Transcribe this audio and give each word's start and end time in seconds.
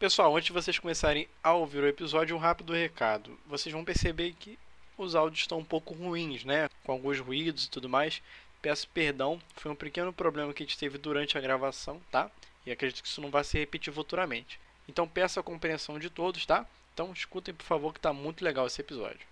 Pessoal, 0.00 0.36
antes 0.36 0.46
de 0.46 0.52
vocês 0.52 0.78
começarem 0.78 1.26
a 1.42 1.54
ouvir 1.54 1.82
o 1.82 1.88
episódio, 1.88 2.36
um 2.36 2.38
rápido 2.38 2.72
recado. 2.72 3.36
Vocês 3.48 3.72
vão 3.72 3.84
perceber 3.84 4.32
que 4.38 4.56
os 4.96 5.16
áudios 5.16 5.40
estão 5.40 5.58
um 5.58 5.64
pouco 5.64 5.92
ruins, 5.92 6.44
né? 6.44 6.70
Com 6.84 6.92
alguns 6.92 7.18
ruídos 7.18 7.64
e 7.64 7.68
tudo 7.68 7.88
mais. 7.88 8.22
Peço 8.62 8.86
perdão, 8.94 9.42
foi 9.56 9.72
um 9.72 9.74
pequeno 9.74 10.12
problema 10.12 10.54
que 10.54 10.62
a 10.62 10.66
gente 10.66 10.78
teve 10.78 10.98
durante 10.98 11.36
a 11.36 11.40
gravação, 11.40 12.00
tá? 12.12 12.30
E 12.64 12.70
acredito 12.70 13.02
que 13.02 13.08
isso 13.08 13.20
não 13.20 13.28
vai 13.28 13.42
se 13.42 13.58
repetir 13.58 13.92
futuramente. 13.92 14.60
Então 14.88 15.08
peço 15.08 15.40
a 15.40 15.42
compreensão 15.42 15.98
de 15.98 16.08
todos, 16.08 16.46
tá? 16.46 16.64
Então 16.94 17.12
escutem, 17.12 17.52
por 17.52 17.66
favor, 17.66 17.92
que 17.92 17.98
tá 17.98 18.12
muito 18.12 18.44
legal 18.44 18.68
esse 18.68 18.80
episódio. 18.80 19.26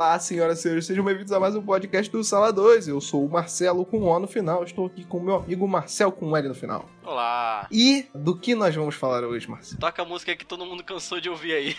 Olá, 0.00 0.18
senhoras 0.18 0.60
e 0.60 0.62
senhores, 0.62 0.86
sejam 0.86 1.04
bem-vindos 1.04 1.30
a 1.30 1.38
mais 1.38 1.54
um 1.54 1.60
podcast 1.60 2.10
do 2.10 2.24
Sala 2.24 2.50
2. 2.50 2.88
Eu 2.88 3.02
sou 3.02 3.22
o 3.22 3.28
Marcelo 3.28 3.84
com 3.84 4.00
O 4.00 4.18
no 4.18 4.26
final, 4.26 4.64
estou 4.64 4.86
aqui 4.86 5.04
com 5.04 5.18
o 5.18 5.22
meu 5.22 5.34
amigo 5.34 5.68
Marcel 5.68 6.10
com 6.10 6.34
L 6.34 6.48
no 6.48 6.54
final. 6.54 6.88
Olá! 7.04 7.68
E 7.70 8.06
do 8.14 8.34
que 8.34 8.54
nós 8.54 8.74
vamos 8.74 8.94
falar 8.94 9.24
hoje, 9.24 9.46
Marcelo? 9.46 9.78
Toca 9.78 10.00
a 10.00 10.04
música 10.06 10.34
que 10.34 10.46
todo 10.46 10.64
mundo 10.64 10.82
cansou 10.82 11.20
de 11.20 11.28
ouvir 11.28 11.52
aí. 11.52 11.76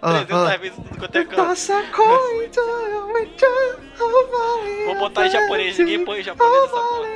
Ah, 0.00 0.24
300 0.24 0.34
ah. 0.34 0.56
vezes 0.56 0.76
tudo 0.76 0.98
quanto 0.98 1.18
é 1.18 1.24
canto. 1.26 1.36
Nossa, 1.36 1.82
coisa, 1.94 2.62
Vou 4.86 4.98
botar 4.98 5.26
em 5.26 5.30
japonês, 5.30 5.78
ninguém 5.78 6.02
põe 6.06 6.20
em 6.20 6.24
japonês 6.24 6.64
essa 6.64 6.70
porra. 6.70 7.08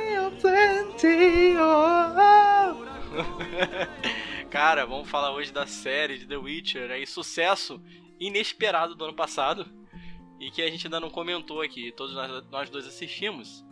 Cara, 4.51 4.85
vamos 4.85 5.09
falar 5.09 5.31
hoje 5.31 5.51
da 5.51 5.65
série 5.65 6.19
de 6.19 6.27
The 6.27 6.37
Witcher, 6.37 6.91
aí 6.91 7.07
sucesso 7.07 7.81
inesperado 8.19 8.93
do 8.93 9.05
ano 9.05 9.15
passado 9.15 9.65
e 10.39 10.51
que 10.51 10.61
a 10.61 10.69
gente 10.69 10.87
ainda 10.87 10.99
não 10.99 11.09
comentou 11.09 11.61
aqui. 11.61 11.91
Todos 11.91 12.13
nós, 12.13 12.49
nós 12.49 12.69
dois 12.69 12.85
assistimos 12.85 13.63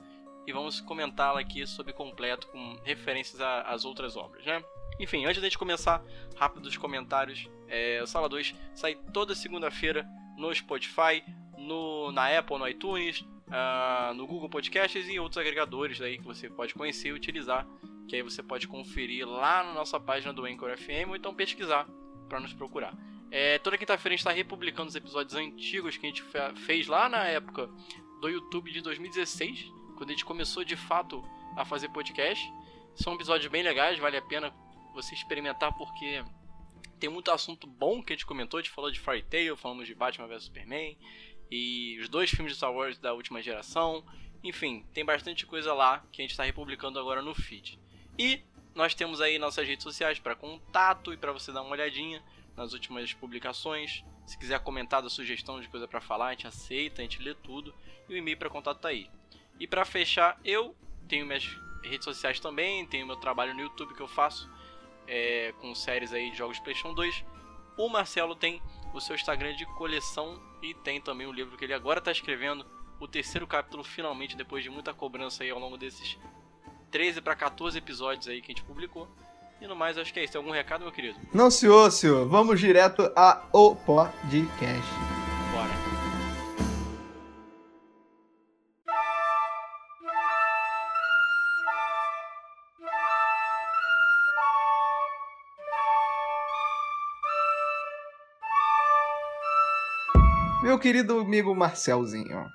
e 0.45 0.51
vamos 0.51 0.81
comentá-la 0.81 1.39
aqui 1.39 1.65
sob 1.67 1.91
completo 1.93 2.47
com 2.47 2.75
referências 2.83 3.39
às 3.41 3.85
outras 3.85 4.15
obras, 4.15 4.45
né? 4.45 4.63
Enfim, 4.99 5.25
antes 5.25 5.41
da 5.41 5.47
gente 5.47 5.57
começar, 5.57 6.03
rápido 6.35 6.65
os 6.65 6.77
comentários. 6.77 7.49
É, 7.67 8.03
Sala 8.05 8.27
2 8.27 8.53
sai 8.73 8.95
toda 9.13 9.33
segunda-feira 9.33 10.05
no 10.37 10.53
Spotify, 10.53 11.23
no, 11.57 12.11
na 12.11 12.37
Apple, 12.37 12.57
no 12.57 12.67
iTunes, 12.67 13.25
ah, 13.49 14.13
no 14.15 14.25
Google 14.27 14.49
Podcasts 14.49 15.07
e 15.07 15.19
outros 15.19 15.37
agregadores 15.37 16.01
aí 16.01 16.17
que 16.17 16.23
você 16.23 16.49
pode 16.49 16.73
conhecer 16.73 17.09
e 17.09 17.13
utilizar, 17.13 17.67
que 18.07 18.15
aí 18.15 18.21
você 18.21 18.41
pode 18.41 18.67
conferir 18.67 19.27
lá 19.27 19.63
na 19.63 19.73
nossa 19.73 19.99
página 19.99 20.33
do 20.33 20.45
Anchor 20.45 20.77
FM 20.77 21.09
ou 21.09 21.15
então 21.15 21.33
pesquisar 21.33 21.87
para 22.27 22.39
nos 22.39 22.53
procurar. 22.53 22.93
É, 23.31 23.57
toda 23.59 23.77
quinta-feira 23.77 24.13
a 24.13 24.15
gente 24.17 24.19
está 24.19 24.31
republicando 24.31 24.89
os 24.89 24.95
episódios 24.95 25.35
antigos 25.35 25.95
que 25.95 26.05
a 26.05 26.09
gente 26.09 26.21
fe- 26.21 26.53
fez 26.65 26.85
lá 26.87 27.07
na 27.07 27.23
época 27.25 27.67
do 28.19 28.27
YouTube 28.29 28.71
de 28.71 28.81
2016, 28.81 29.71
quando 29.97 30.09
a 30.09 30.11
gente 30.11 30.25
começou 30.25 30.63
de 30.65 30.75
fato 30.75 31.23
a 31.55 31.63
fazer 31.63 31.87
podcast. 31.89 32.45
São 32.95 33.13
episódios 33.15 33.49
bem 33.49 33.63
legais, 33.63 33.97
vale 33.99 34.17
a 34.17 34.21
pena 34.21 34.53
você 34.93 35.15
experimentar 35.15 35.71
porque 35.77 36.23
tem 36.99 37.09
muito 37.09 37.31
assunto 37.31 37.65
bom 37.65 38.03
que 38.03 38.11
a 38.11 38.15
gente 38.15 38.25
comentou. 38.25 38.59
A 38.59 38.61
gente 38.61 38.71
falou 38.73 38.91
de 38.91 38.99
Fairy 38.99 39.23
Tail, 39.23 39.55
falamos 39.55 39.87
de 39.87 39.95
Batman 39.95 40.27
vs 40.27 40.43
Superman 40.43 40.97
e 41.49 41.97
os 42.01 42.09
dois 42.09 42.29
filmes 42.29 42.51
de 42.51 42.57
Star 42.57 42.73
Wars 42.73 42.97
da 42.99 43.13
última 43.13 43.41
geração. 43.41 44.03
Enfim, 44.43 44.85
tem 44.93 45.05
bastante 45.05 45.45
coisa 45.45 45.73
lá 45.73 46.03
que 46.11 46.21
a 46.21 46.23
gente 46.23 46.31
está 46.31 46.43
republicando 46.43 46.99
agora 46.99 47.21
no 47.21 47.33
feed. 47.33 47.79
E 48.19 48.41
nós 48.75 48.93
temos 48.93 49.21
aí 49.21 49.39
nossas 49.39 49.65
redes 49.65 49.83
sociais 49.83 50.19
para 50.19 50.35
contato 50.35 51.13
e 51.13 51.17
para 51.17 51.31
você 51.31 51.51
dar 51.51 51.61
uma 51.61 51.71
olhadinha 51.71 52.21
nas 52.55 52.73
últimas 52.73 53.13
publicações. 53.13 54.03
Se 54.25 54.37
quiser 54.37 54.59
comentar 54.59 55.01
da 55.01 55.09
sugestão 55.09 55.59
de 55.59 55.67
coisa 55.67 55.87
para 55.87 56.01
falar, 56.01 56.27
a 56.27 56.31
gente 56.31 56.47
aceita, 56.47 57.01
a 57.01 57.03
gente 57.03 57.21
lê 57.21 57.33
tudo. 57.33 57.73
E 58.07 58.13
o 58.13 58.17
e-mail 58.17 58.37
para 58.37 58.49
contato 58.49 58.79
tá 58.79 58.89
aí. 58.89 59.09
E 59.59 59.67
para 59.67 59.85
fechar, 59.85 60.39
eu 60.43 60.75
tenho 61.07 61.25
minhas 61.25 61.45
redes 61.83 62.05
sociais 62.05 62.39
também, 62.39 62.85
tenho 62.85 63.05
meu 63.05 63.15
trabalho 63.15 63.53
no 63.53 63.61
YouTube 63.61 63.93
que 63.93 64.01
eu 64.01 64.07
faço 64.07 64.49
é, 65.07 65.53
com 65.59 65.73
séries 65.75 66.13
aí 66.13 66.31
de 66.31 66.37
jogos 66.37 66.59
PlayStation 66.59 66.93
2. 66.93 67.23
O 67.77 67.89
Marcelo 67.89 68.35
tem 68.35 68.61
o 68.93 68.99
seu 68.99 69.15
Instagram 69.15 69.55
de 69.55 69.65
coleção 69.65 70.41
e 70.61 70.73
tem 70.73 71.01
também 71.01 71.27
o 71.27 71.31
livro 71.31 71.57
que 71.57 71.65
ele 71.65 71.73
agora 71.73 71.99
está 71.99 72.11
escrevendo, 72.11 72.65
o 72.99 73.07
terceiro 73.07 73.47
capítulo 73.47 73.83
finalmente 73.83 74.35
depois 74.35 74.63
de 74.63 74.69
muita 74.69 74.93
cobrança 74.93 75.43
aí 75.43 75.49
ao 75.49 75.59
longo 75.59 75.77
desses 75.77 76.17
13 76.91 77.21
para 77.21 77.35
14 77.35 77.77
episódios 77.77 78.27
aí 78.27 78.41
que 78.41 78.51
a 78.51 78.53
gente 78.53 78.63
publicou. 78.63 79.07
E 79.61 79.67
no 79.67 79.75
mais, 79.75 79.95
acho 79.95 80.11
que 80.11 80.19
é 80.19 80.23
isso. 80.23 80.33
Tem 80.33 80.39
algum 80.39 80.51
recado, 80.51 80.81
meu 80.81 80.91
querido? 80.91 81.19
Não, 81.31 81.51
senhor, 81.51 81.91
senhor, 81.91 82.27
vamos 82.27 82.59
direto 82.59 83.11
ao 83.15 83.75
podcast. 83.75 84.81
Bora. 85.53 85.69
Meu 100.63 100.79
querido 100.79 101.19
amigo 101.19 101.53
Marcelzinho, 101.53 102.47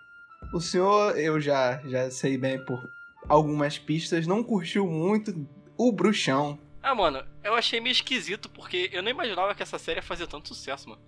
o 0.53 0.61
senhor, 0.61 1.17
eu 1.17 1.41
já, 1.41 1.81
já 1.85 2.11
sei 2.11 2.37
bem 2.37 2.65
por 2.65 2.83
algumas 3.29 3.79
pistas, 3.79 4.27
não 4.27 4.43
curtiu 4.43 4.89
muito 4.89 5.49
o 5.77 5.93
Bruxão. 5.93 6.66
Ah, 6.89 6.95
mano, 6.95 7.27
eu 7.43 7.53
achei 7.53 7.81
meio 7.81 7.91
esquisito 7.91 8.49
porque 8.49 8.89
eu 8.93 9.03
nem 9.03 9.13
imaginava 9.13 9.57
que 9.57 9.63
essa 9.65 9.77
série 9.77 9.99
ia 9.99 10.03
fazer 10.03 10.29
tanto 10.29 10.47
sucesso, 10.47 10.89
mano. 10.89 11.03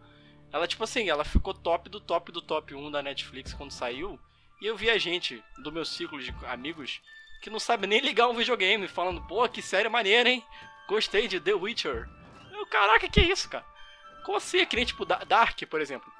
Ela, 0.52 0.66
tipo 0.66 0.82
assim, 0.82 1.08
ela 1.08 1.24
ficou 1.24 1.54
top 1.54 1.88
do 1.88 2.00
top 2.00 2.32
do 2.32 2.42
top 2.42 2.74
1 2.74 2.90
da 2.90 3.00
Netflix 3.00 3.52
quando 3.54 3.70
saiu. 3.70 4.18
E 4.60 4.66
eu 4.66 4.76
vi 4.76 4.90
a 4.90 4.98
gente 4.98 5.40
do 5.62 5.70
meu 5.70 5.84
ciclo 5.84 6.20
de 6.20 6.34
amigos 6.46 7.00
que 7.40 7.48
não 7.48 7.60
sabe 7.60 7.86
nem 7.86 8.00
ligar 8.00 8.26
um 8.26 8.34
videogame, 8.34 8.88
falando, 8.88 9.22
pô, 9.28 9.48
que 9.48 9.62
série 9.62 9.88
maneira, 9.88 10.28
hein? 10.28 10.44
Gostei 10.88 11.28
de 11.28 11.38
The 11.38 11.54
Witcher. 11.54 12.08
Eu, 12.52 12.66
caraca, 12.66 13.08
que 13.08 13.20
isso, 13.20 13.48
cara? 13.48 13.64
Como 14.24 14.36
assim? 14.36 14.58
É 14.58 14.66
que 14.66 14.74
nem 14.74 14.84
tipo 14.84 15.04
Da- 15.04 15.22
Dark, 15.22 15.60
por 15.70 15.80
exemplo. 15.80 16.12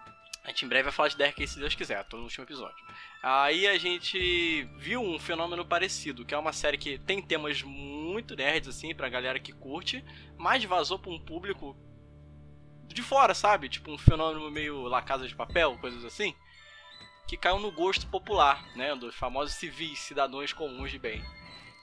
A 0.45 0.49
gente 0.49 0.65
em 0.65 0.69
breve 0.69 0.85
vai 0.85 0.93
falar 0.93 1.09
de 1.09 1.23
aí, 1.23 1.47
se 1.47 1.59
Deus 1.59 1.75
quiser, 1.75 2.03
tô 2.05 2.17
no 2.17 2.25
último 2.25 2.45
episódio. 2.45 2.85
Aí 3.23 3.67
a 3.67 3.79
gente 3.79 4.65
viu 4.79 5.03
um 5.03 5.19
fenômeno 5.19 5.65
parecido, 5.65 6.25
que 6.25 6.35
é 6.35 6.39
uma 6.39 6.53
série 6.53 6.79
que 6.79 6.99
tem 6.99 7.21
temas 7.21 7.63
muito 7.63 8.35
nerds, 8.35 8.69
assim, 8.69 8.95
pra 8.95 9.09
galera 9.09 9.39
que 9.39 9.53
curte, 9.53 10.05
mas 10.39 10.65
vazou 10.65 10.99
pra 10.99 11.11
um 11.11 11.19
público 11.19 11.77
de 12.87 13.03
fora, 13.03 13.35
sabe? 13.35 13.69
Tipo 13.69 13.91
um 13.93 13.99
fenômeno 13.99 14.51
meio 14.51 14.83
La 14.85 15.03
Casa 15.03 15.29
de 15.29 15.35
Papel, 15.35 15.77
coisas 15.79 16.05
assim, 16.05 16.35
que 17.27 17.37
caiu 17.37 17.59
no 17.59 17.71
gosto 17.71 18.07
popular, 18.07 18.65
né? 18.75 18.95
Dos 18.95 19.15
famosos 19.15 19.55
civis, 19.55 19.99
cidadãos 19.99 20.53
comuns 20.53 20.91
de 20.91 20.99
bem. 20.99 21.23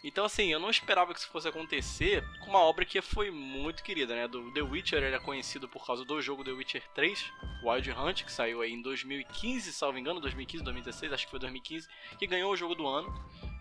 Então, 0.08 0.24
assim, 0.24 0.54
eu 0.54 0.60
não 0.60 0.70
esperava 0.70 1.12
que 1.16 1.20
isso 1.20 1.28
fosse 1.30 1.48
acontecer 1.48 2.24
com 2.40 2.52
uma 2.52 2.60
obra 2.60 2.86
que 2.86 3.02
foi 3.02 3.32
muito 3.32 3.84
querida, 3.84 4.14
né? 4.14 4.28
Do 4.28 4.52
The 4.54 4.62
Witcher, 4.62 5.02
ele 5.02 5.16
é 5.16 5.20
conhecido 5.20 5.68
por 5.68 5.84
causa 5.84 6.06
do 6.06 6.22
jogo 6.22 6.44
The 6.44 6.52
Witcher 6.52 6.84
3, 6.94 7.34
Wild 7.64 7.92
Hunt, 7.92 8.24
que 8.24 8.32
saiu 8.32 8.62
aí 8.62 8.72
em 8.72 8.84
2015, 8.84 9.74
salvo 9.74 9.98
engano, 9.98 10.20
2015, 10.20 10.64
2016, 10.64 11.12
acho 11.12 11.26
que 11.26 11.32
foi 11.32 11.40
2015, 11.40 11.88
que 12.20 12.28
ganhou 12.28 12.54
o 12.54 12.56
jogo 12.56 12.76
do 12.76 12.86
ano. 12.86 13.12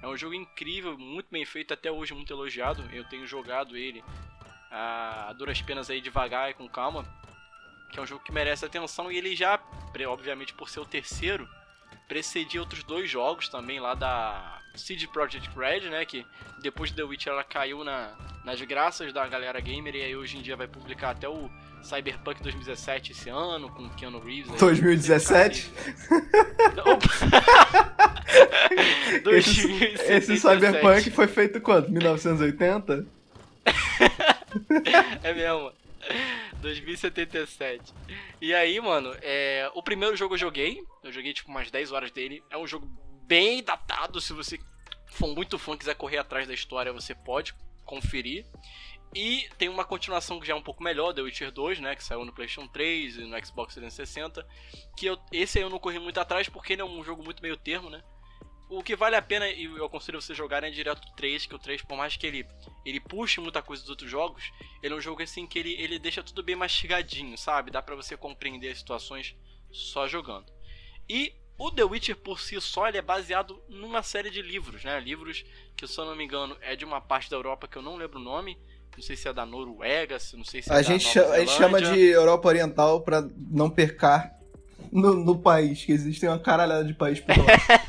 É 0.02 0.06
um 0.06 0.18
jogo 0.18 0.34
incrível, 0.34 0.98
muito 0.98 1.28
bem 1.30 1.46
feito, 1.46 1.72
até 1.72 1.90
hoje 1.90 2.12
muito 2.12 2.30
elogiado. 2.30 2.84
Eu 2.92 3.04
tenho 3.04 3.26
jogado 3.26 3.74
ele 3.74 4.04
a, 4.70 5.32
duras 5.38 5.62
penas 5.62 5.88
aí, 5.88 6.02
devagar 6.02 6.50
e 6.50 6.54
com 6.54 6.68
calma. 6.68 7.06
Que 7.90 7.98
é 7.98 8.02
um 8.02 8.06
jogo 8.06 8.22
que 8.22 8.30
merece 8.30 8.66
atenção 8.66 9.10
e 9.10 9.16
ele 9.16 9.34
já, 9.34 9.58
obviamente 10.06 10.52
por 10.52 10.68
ser 10.68 10.80
o 10.80 10.84
terceiro, 10.84 11.48
precedia 12.06 12.60
outros 12.60 12.84
dois 12.84 13.08
jogos 13.08 13.48
também 13.48 13.80
lá 13.80 13.94
da 13.94 14.62
CD 14.74 15.06
Projekt 15.06 15.50
Red, 15.56 15.90
né? 15.90 16.04
Que 16.04 16.26
depois 16.62 16.90
de 16.90 16.96
The 16.96 17.02
Witcher 17.02 17.32
ela 17.32 17.44
caiu 17.44 17.84
na, 17.84 18.12
nas 18.44 18.60
graças 18.62 19.12
da 19.12 19.26
galera 19.26 19.60
gamer 19.60 19.94
e 19.94 20.02
aí 20.02 20.16
hoje 20.16 20.36
em 20.38 20.42
dia 20.42 20.56
vai 20.56 20.66
publicar 20.66 21.10
até 21.10 21.28
o 21.28 21.50
Cyberpunk 21.82 22.42
2017 22.42 23.12
esse 23.12 23.28
ano, 23.28 23.68
com 23.70 23.88
Keanu 23.90 24.18
Reeves. 24.18 24.52
aí. 24.52 24.58
2017? 24.58 25.70
Opa! 26.84 28.14
Esse, 29.30 29.70
esse 30.12 30.36
Cyberpunk 30.38 31.10
foi 31.10 31.28
feito 31.28 31.60
quando? 31.60 31.88
1980? 31.90 33.06
É 35.22 35.32
mesmo. 35.32 35.72
2077. 36.60 37.92
E 38.40 38.54
aí, 38.54 38.80
mano, 38.80 39.14
é, 39.20 39.68
o 39.74 39.82
primeiro 39.82 40.16
jogo 40.16 40.34
eu 40.34 40.38
joguei. 40.38 40.80
Eu 41.02 41.12
joguei 41.12 41.32
tipo 41.32 41.50
umas 41.50 41.70
10 41.70 41.90
horas 41.92 42.10
dele. 42.10 42.42
É 42.50 42.56
um 42.56 42.66
jogo 42.66 42.88
bem 43.26 43.62
datado. 43.62 44.20
Se 44.20 44.32
você 44.32 44.58
for 45.06 45.34
muito 45.34 45.58
fã 45.58 45.76
quiser 45.76 45.94
correr 45.94 46.18
atrás 46.18 46.46
da 46.46 46.54
história, 46.54 46.92
você 46.92 47.14
pode 47.14 47.54
conferir. 47.84 48.46
E 49.14 49.48
tem 49.56 49.68
uma 49.68 49.84
continuação 49.84 50.40
que 50.40 50.46
já 50.46 50.54
é 50.54 50.56
um 50.56 50.62
pouco 50.62 50.82
melhor, 50.82 51.12
The 51.12 51.22
Witcher 51.22 51.52
2, 51.52 51.78
né? 51.78 51.94
Que 51.94 52.02
saiu 52.02 52.24
no 52.24 52.32
PlayStation 52.32 52.66
3 52.66 53.18
e 53.18 53.20
no 53.20 53.46
Xbox 53.46 53.74
360. 53.74 54.44
Que 54.96 55.06
eu, 55.06 55.18
esse 55.30 55.58
aí 55.58 55.64
eu 55.64 55.70
não 55.70 55.78
corri 55.78 56.00
muito 56.00 56.18
atrás 56.18 56.48
porque 56.48 56.72
ele 56.72 56.82
é 56.82 56.84
um 56.84 57.04
jogo 57.04 57.22
muito 57.22 57.40
meio 57.40 57.56
termo, 57.56 57.88
né? 57.88 58.02
O 58.68 58.82
que 58.82 58.96
vale 58.96 59.14
a 59.14 59.22
pena 59.22 59.46
e 59.48 59.64
eu 59.64 59.84
aconselho 59.84 60.20
você 60.20 60.34
jogar 60.34 60.64
é 60.64 60.70
direto 60.70 61.06
o 61.06 61.14
3, 61.14 61.46
que 61.46 61.54
o 61.54 61.58
3, 61.58 61.82
por 61.82 61.96
mais 61.96 62.16
que 62.16 62.26
ele, 62.26 62.46
ele 62.84 62.98
puxe 62.98 63.38
muita 63.38 63.62
coisa 63.62 63.82
dos 63.82 63.90
outros 63.90 64.10
jogos, 64.10 64.50
ele 64.82 64.94
é 64.94 64.96
um 64.96 65.00
jogo 65.00 65.22
assim 65.22 65.46
que 65.46 65.58
ele, 65.58 65.74
ele 65.74 65.98
deixa 65.98 66.22
tudo 66.22 66.42
bem 66.42 66.56
mastigadinho, 66.56 67.38
sabe? 67.38 67.70
Dá 67.70 67.80
pra 67.80 67.94
você 67.94 68.16
compreender 68.16 68.70
as 68.70 68.78
situações 68.78 69.36
só 69.70 70.08
jogando. 70.08 70.50
E 71.08 71.34
O 71.56 71.70
The 71.70 71.84
Witcher 71.84 72.16
por 72.16 72.40
si 72.40 72.60
só 72.60 72.88
ele 72.88 72.98
é 72.98 73.02
baseado 73.02 73.60
numa 73.68 74.02
série 74.02 74.30
de 74.30 74.42
livros, 74.42 74.82
né? 74.82 74.98
Livros 75.00 75.44
que, 75.76 75.86
se 75.86 75.98
eu 75.98 76.04
não 76.04 76.16
me 76.16 76.24
engano, 76.24 76.56
é 76.60 76.74
de 76.74 76.84
uma 76.84 77.00
parte 77.00 77.30
da 77.30 77.36
Europa 77.36 77.68
que 77.68 77.76
eu 77.76 77.82
não 77.82 77.96
lembro 77.96 78.18
o 78.18 78.22
nome. 78.22 78.58
Não 78.96 79.02
sei 79.02 79.16
se 79.16 79.26
é 79.28 79.32
da 79.32 79.44
Noruega, 79.46 80.18
não 80.34 80.44
sei 80.44 80.62
se 80.62 80.70
é 80.70 80.72
a 80.72 80.76
da 80.76 80.82
gente 80.82 81.04
chama, 81.04 81.34
A 81.34 81.38
gente 81.40 81.52
chama 81.52 81.82
de 81.82 82.00
Europa 82.00 82.48
Oriental 82.48 83.00
pra 83.00 83.24
não 83.50 83.68
percar 83.68 84.32
no, 84.92 85.14
no 85.14 85.36
país, 85.38 85.84
que 85.84 85.90
existe 85.92 86.24
uma 86.26 86.38
caralhada 86.38 86.84
de 86.84 86.94
país 86.94 87.18
por 87.20 87.36
lá. 87.36 87.44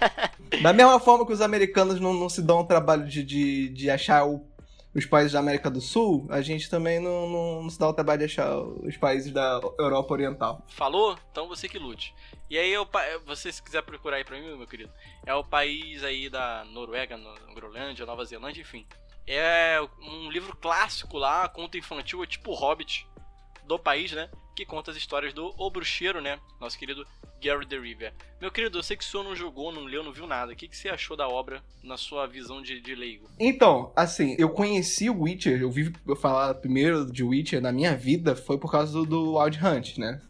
da 0.63 0.73
mesma 0.73 0.99
forma 0.99 1.25
que 1.25 1.33
os 1.33 1.41
americanos 1.41 1.99
não, 1.99 2.13
não 2.13 2.27
se 2.29 2.41
dão 2.41 2.59
o 2.59 2.65
trabalho 2.65 3.07
de, 3.07 3.23
de, 3.23 3.69
de 3.69 3.89
achar 3.89 4.25
o- 4.25 4.43
os 4.95 5.05
países 5.05 5.33
da 5.33 5.39
América 5.39 5.69
do 5.69 5.81
Sul, 5.81 6.25
a 6.29 6.41
gente 6.41 6.69
também 6.69 6.99
não, 6.99 7.29
não, 7.29 7.63
não 7.63 7.69
se 7.69 7.77
dá 7.77 7.87
o 7.89 7.93
trabalho 7.93 8.19
de 8.19 8.25
achar 8.25 8.57
os 8.57 8.95
países 8.97 9.31
da 9.31 9.59
Europa 9.77 10.13
Oriental. 10.13 10.65
Falou? 10.69 11.17
Então 11.31 11.47
você 11.49 11.67
que 11.67 11.77
lute. 11.77 12.15
E 12.49 12.57
aí, 12.57 12.71
eu, 12.71 12.87
você 13.25 13.51
se 13.51 13.61
quiser 13.61 13.81
procurar 13.83 14.17
aí 14.17 14.23
pra 14.23 14.39
mim, 14.39 14.55
meu 14.57 14.65
querido, 14.67 14.91
é 15.25 15.33
o 15.35 15.43
país 15.43 16.03
aí 16.03 16.29
da 16.29 16.63
Noruega, 16.65 17.17
no- 17.17 17.53
Groenlândia, 17.53 18.05
Nova 18.05 18.23
Zelândia, 18.23 18.61
enfim. 18.61 18.85
É 19.27 19.79
um 20.01 20.29
livro 20.31 20.55
clássico 20.55 21.17
lá, 21.17 21.49
conto 21.49 21.77
infantil, 21.77 22.23
é 22.23 22.27
tipo 22.27 22.53
Hobbit 22.53 23.05
do 23.65 23.77
país, 23.79 24.11
né? 24.11 24.29
Que 24.55 24.65
conta 24.65 24.91
as 24.91 24.97
histórias 24.97 25.33
do 25.33 25.53
O 25.57 25.69
Bruxeiro, 25.69 26.21
né? 26.21 26.39
Nosso 26.61 26.79
querido 26.79 27.05
Gary 27.43 27.65
the 27.65 27.77
River. 27.77 28.13
Meu 28.39 28.49
querido, 28.49 28.77
eu 28.77 28.83
sei 28.83 28.95
que 28.95 29.03
o 29.03 29.07
senhor 29.07 29.23
não 29.23 29.35
jogou, 29.35 29.71
não 29.71 29.83
leu, 29.83 30.03
não 30.03 30.13
viu 30.13 30.25
nada. 30.25 30.53
O 30.53 30.55
que, 30.55 30.67
que 30.67 30.77
você 30.77 30.89
achou 30.89 31.17
da 31.17 31.27
obra 31.27 31.61
na 31.83 31.97
sua 31.97 32.25
visão 32.25 32.61
de, 32.61 32.79
de 32.79 32.95
leigo? 32.95 33.29
Então, 33.39 33.91
assim, 33.95 34.35
eu 34.39 34.49
conheci 34.49 35.09
o 35.09 35.21
Witcher, 35.21 35.61
eu 35.61 35.69
vi 35.69 35.93
eu 36.07 36.15
falar 36.15 36.53
primeiro 36.55 37.11
de 37.11 37.23
Witcher 37.23 37.61
na 37.61 37.71
minha 37.71 37.95
vida, 37.95 38.35
foi 38.35 38.57
por 38.57 38.71
causa 38.71 38.93
do, 38.93 39.05
do 39.05 39.37
Wild 39.37 39.59
Hunt, 39.63 39.97
né? 39.97 40.21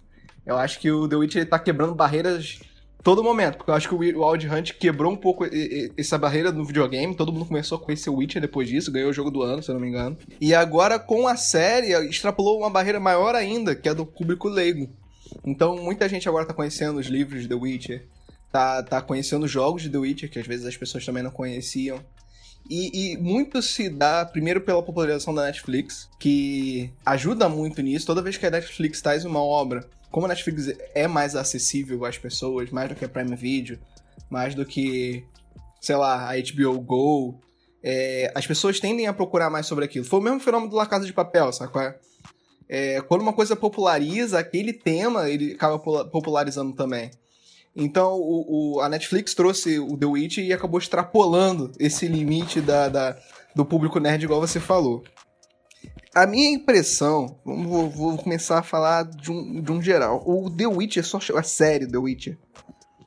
Eu 0.46 0.58
acho 0.58 0.80
que 0.80 0.92
o 0.92 1.08
The 1.08 1.16
Witcher 1.16 1.42
ele 1.42 1.50
tá 1.50 1.58
quebrando 1.58 1.96
barreiras 1.96 2.60
todo 3.06 3.24
momento, 3.24 3.58
porque 3.58 3.70
eu 3.70 3.76
acho 3.76 3.88
que 3.88 3.94
o 3.94 4.00
Wi- 4.00 4.16
o 4.16 4.28
Wild 4.28 4.48
Hunt 4.50 4.72
quebrou 4.74 5.14
um 5.14 5.16
pouco 5.16 5.46
essa 5.96 6.18
barreira 6.18 6.52
no 6.52 6.66
videogame, 6.66 7.16
todo 7.16 7.32
mundo 7.32 7.46
começou 7.46 7.78
a 7.78 7.80
conhecer 7.80 8.10
o 8.10 8.16
Witcher 8.16 8.42
depois 8.42 8.68
disso, 8.68 8.92
ganhou 8.92 9.12
o 9.12 9.14
jogo 9.14 9.30
do 9.30 9.44
ano, 9.44 9.62
se 9.62 9.70
eu 9.70 9.74
não 9.76 9.80
me 9.80 9.88
engano. 9.88 10.18
E 10.42 10.56
agora 10.56 10.98
com 10.98 11.28
a 11.28 11.38
série, 11.38 11.94
extrapolou 12.10 12.58
uma 12.58 12.70
barreira 12.70 13.00
maior 13.00 13.36
ainda, 13.36 13.76
que 13.76 13.88
é 13.88 13.94
do 13.94 14.08
público 14.08 14.50
leigo. 14.50 14.90
Então, 15.46 15.78
muita 15.78 16.10
gente 16.10 16.28
agora 16.28 16.48
tá 16.48 16.54
conhecendo 16.54 17.00
os 17.00 17.06
livros 17.06 17.44
de 17.44 17.48
The 17.48 17.54
Witcher, 17.56 18.08
tá, 18.52 18.82
tá 18.82 19.02
conhecendo 19.04 19.46
os 19.46 19.52
jogos 19.52 19.84
de 19.84 19.90
The 19.90 19.98
Witcher, 20.00 20.32
que 20.32 20.40
às 20.40 20.48
vezes 20.48 20.66
as 20.66 20.76
pessoas 20.76 21.06
também 21.06 21.22
não 21.22 21.30
conheciam. 21.32 22.00
E, 22.68 23.12
e 23.14 23.18
muito 23.18 23.62
se 23.62 23.88
dá, 23.88 24.26
primeiro, 24.26 24.62
pela 24.62 24.82
popularização 24.82 25.36
da 25.36 25.44
Netflix, 25.44 26.10
que 26.20 26.90
ajuda 27.06 27.48
muito 27.48 27.84
nisso. 27.84 28.08
Toda 28.08 28.24
vez 28.24 28.36
que 28.38 28.46
a 28.48 28.50
Netflix 28.50 29.00
traz 29.00 29.24
uma 29.24 29.40
obra, 29.44 29.88
como 30.16 30.28
a 30.28 30.30
Netflix 30.30 30.74
é 30.94 31.10
mais 31.10 31.36
acessível 31.36 32.06
às 32.06 32.18
pessoas, 32.18 32.70
mais 32.70 32.88
do 32.88 32.96
que 32.96 33.04
a 33.04 33.10
Prime 33.10 33.36
Video, 33.36 33.78
mais 34.30 34.56
do 34.56 34.66
que, 34.66 35.26
sei 35.82 35.98
lá, 35.98 36.32
a 36.32 36.36
HBO 36.38 36.80
Go, 36.80 37.42
é, 37.84 38.32
as 38.34 38.48
pessoas 38.48 38.80
tendem 38.80 39.08
a 39.08 39.14
procurar 39.14 39.50
mais 39.50 39.66
sobre 39.66 39.84
aquilo. 39.84 40.06
Foi 40.06 40.20
o 40.20 40.24
mesmo 40.24 40.40
fenômeno 40.40 40.70
do 40.72 40.78
La 40.78 40.86
Casa 40.86 41.06
de 41.06 41.12
Papel, 41.12 41.50
qual 41.70 41.84
é? 41.84 43.02
Quando 43.10 43.24
uma 43.24 43.34
coisa 43.34 43.58
populariza, 43.58 44.40
aquele 44.40 44.72
tema, 44.72 45.30
ele 45.30 45.52
acaba 45.52 45.78
popularizando 46.06 46.72
também. 46.74 47.12
Então, 47.76 48.14
o, 48.14 48.78
o- 48.78 48.80
a 48.80 48.88
Netflix 48.88 49.34
trouxe 49.36 49.80
o 49.80 49.98
The 49.98 50.06
Witch 50.06 50.38
e 50.38 50.54
acabou 50.54 50.80
extrapolando 50.80 51.74
esse 51.78 52.08
limite 52.08 52.62
da, 52.62 52.88
da- 52.88 53.18
do 53.54 53.66
público 53.66 54.00
nerd, 54.00 54.24
igual 54.24 54.40
você 54.40 54.62
falou. 54.62 55.04
A 56.16 56.26
minha 56.26 56.50
impressão, 56.50 57.38
vou, 57.44 57.90
vou 57.90 58.18
começar 58.18 58.60
a 58.60 58.64
falar 58.64 59.04
de 59.04 59.30
um, 59.30 59.62
de 59.62 59.70
um 59.70 59.82
geral. 59.82 60.24
O 60.26 60.50
The 60.50 60.66
Witcher, 60.66 61.06
só 61.06 61.20
a 61.38 61.44
série 61.44 61.86
The 61.86 61.98
Witcher, 61.98 62.38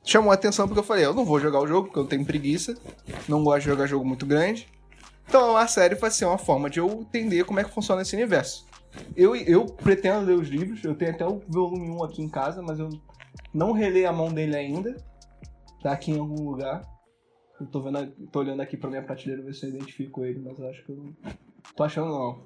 chamou 0.03 0.29
a 0.29 0.35
atenção 0.35 0.67
porque 0.67 0.79
eu 0.79 0.83
falei, 0.83 1.05
eu 1.05 1.13
não 1.15 1.25
vou 1.25 1.39
jogar 1.39 1.59
o 1.59 1.65
jogo 1.65 1.87
porque 1.87 1.97
eu 1.97 2.05
tenho 2.05 2.23
preguiça, 2.23 2.77
não 3.27 3.43
gosto 3.43 3.61
de 3.61 3.65
jogar 3.65 3.87
jogo 3.87 4.05
muito 4.05 4.27
grande. 4.27 4.67
Então 5.27 5.57
a 5.57 5.65
série 5.65 5.95
vai 5.95 6.11
ser 6.11 6.25
uma 6.25 6.37
forma 6.37 6.69
de 6.69 6.79
eu 6.79 6.87
entender 6.87 7.45
como 7.45 7.59
é 7.59 7.63
que 7.63 7.73
funciona 7.73 8.03
esse 8.03 8.15
universo. 8.15 8.67
Eu, 9.15 9.35
eu 9.35 9.65
pretendo 9.65 10.27
ler 10.27 10.37
os 10.37 10.47
livros, 10.47 10.83
eu 10.83 10.93
tenho 10.93 11.09
até 11.09 11.25
o 11.25 11.41
volume 11.47 11.89
1 11.89 12.03
aqui 12.03 12.21
em 12.21 12.29
casa, 12.29 12.61
mas 12.61 12.77
eu 12.77 12.89
não 13.51 13.71
relei 13.71 14.05
a 14.05 14.13
mão 14.13 14.31
dele 14.31 14.55
ainda. 14.55 14.95
Tá 15.81 15.93
aqui 15.93 16.11
em 16.11 16.19
algum 16.19 16.47
lugar. 16.47 16.83
Eu 17.59 17.65
tô, 17.65 17.81
vendo, 17.81 18.07
tô 18.31 18.39
olhando 18.39 18.61
aqui 18.61 18.77
pra 18.77 18.87
minha 18.87 19.01
prateleira 19.01 19.41
ver 19.41 19.55
se 19.55 19.65
eu 19.65 19.69
identifico 19.69 20.23
ele, 20.23 20.39
mas 20.39 20.59
eu 20.59 20.69
acho 20.69 20.85
que 20.85 20.91
eu 20.91 20.95
não 20.95 21.15
tô 21.75 21.83
achando 21.83 22.09
não. 22.09 22.43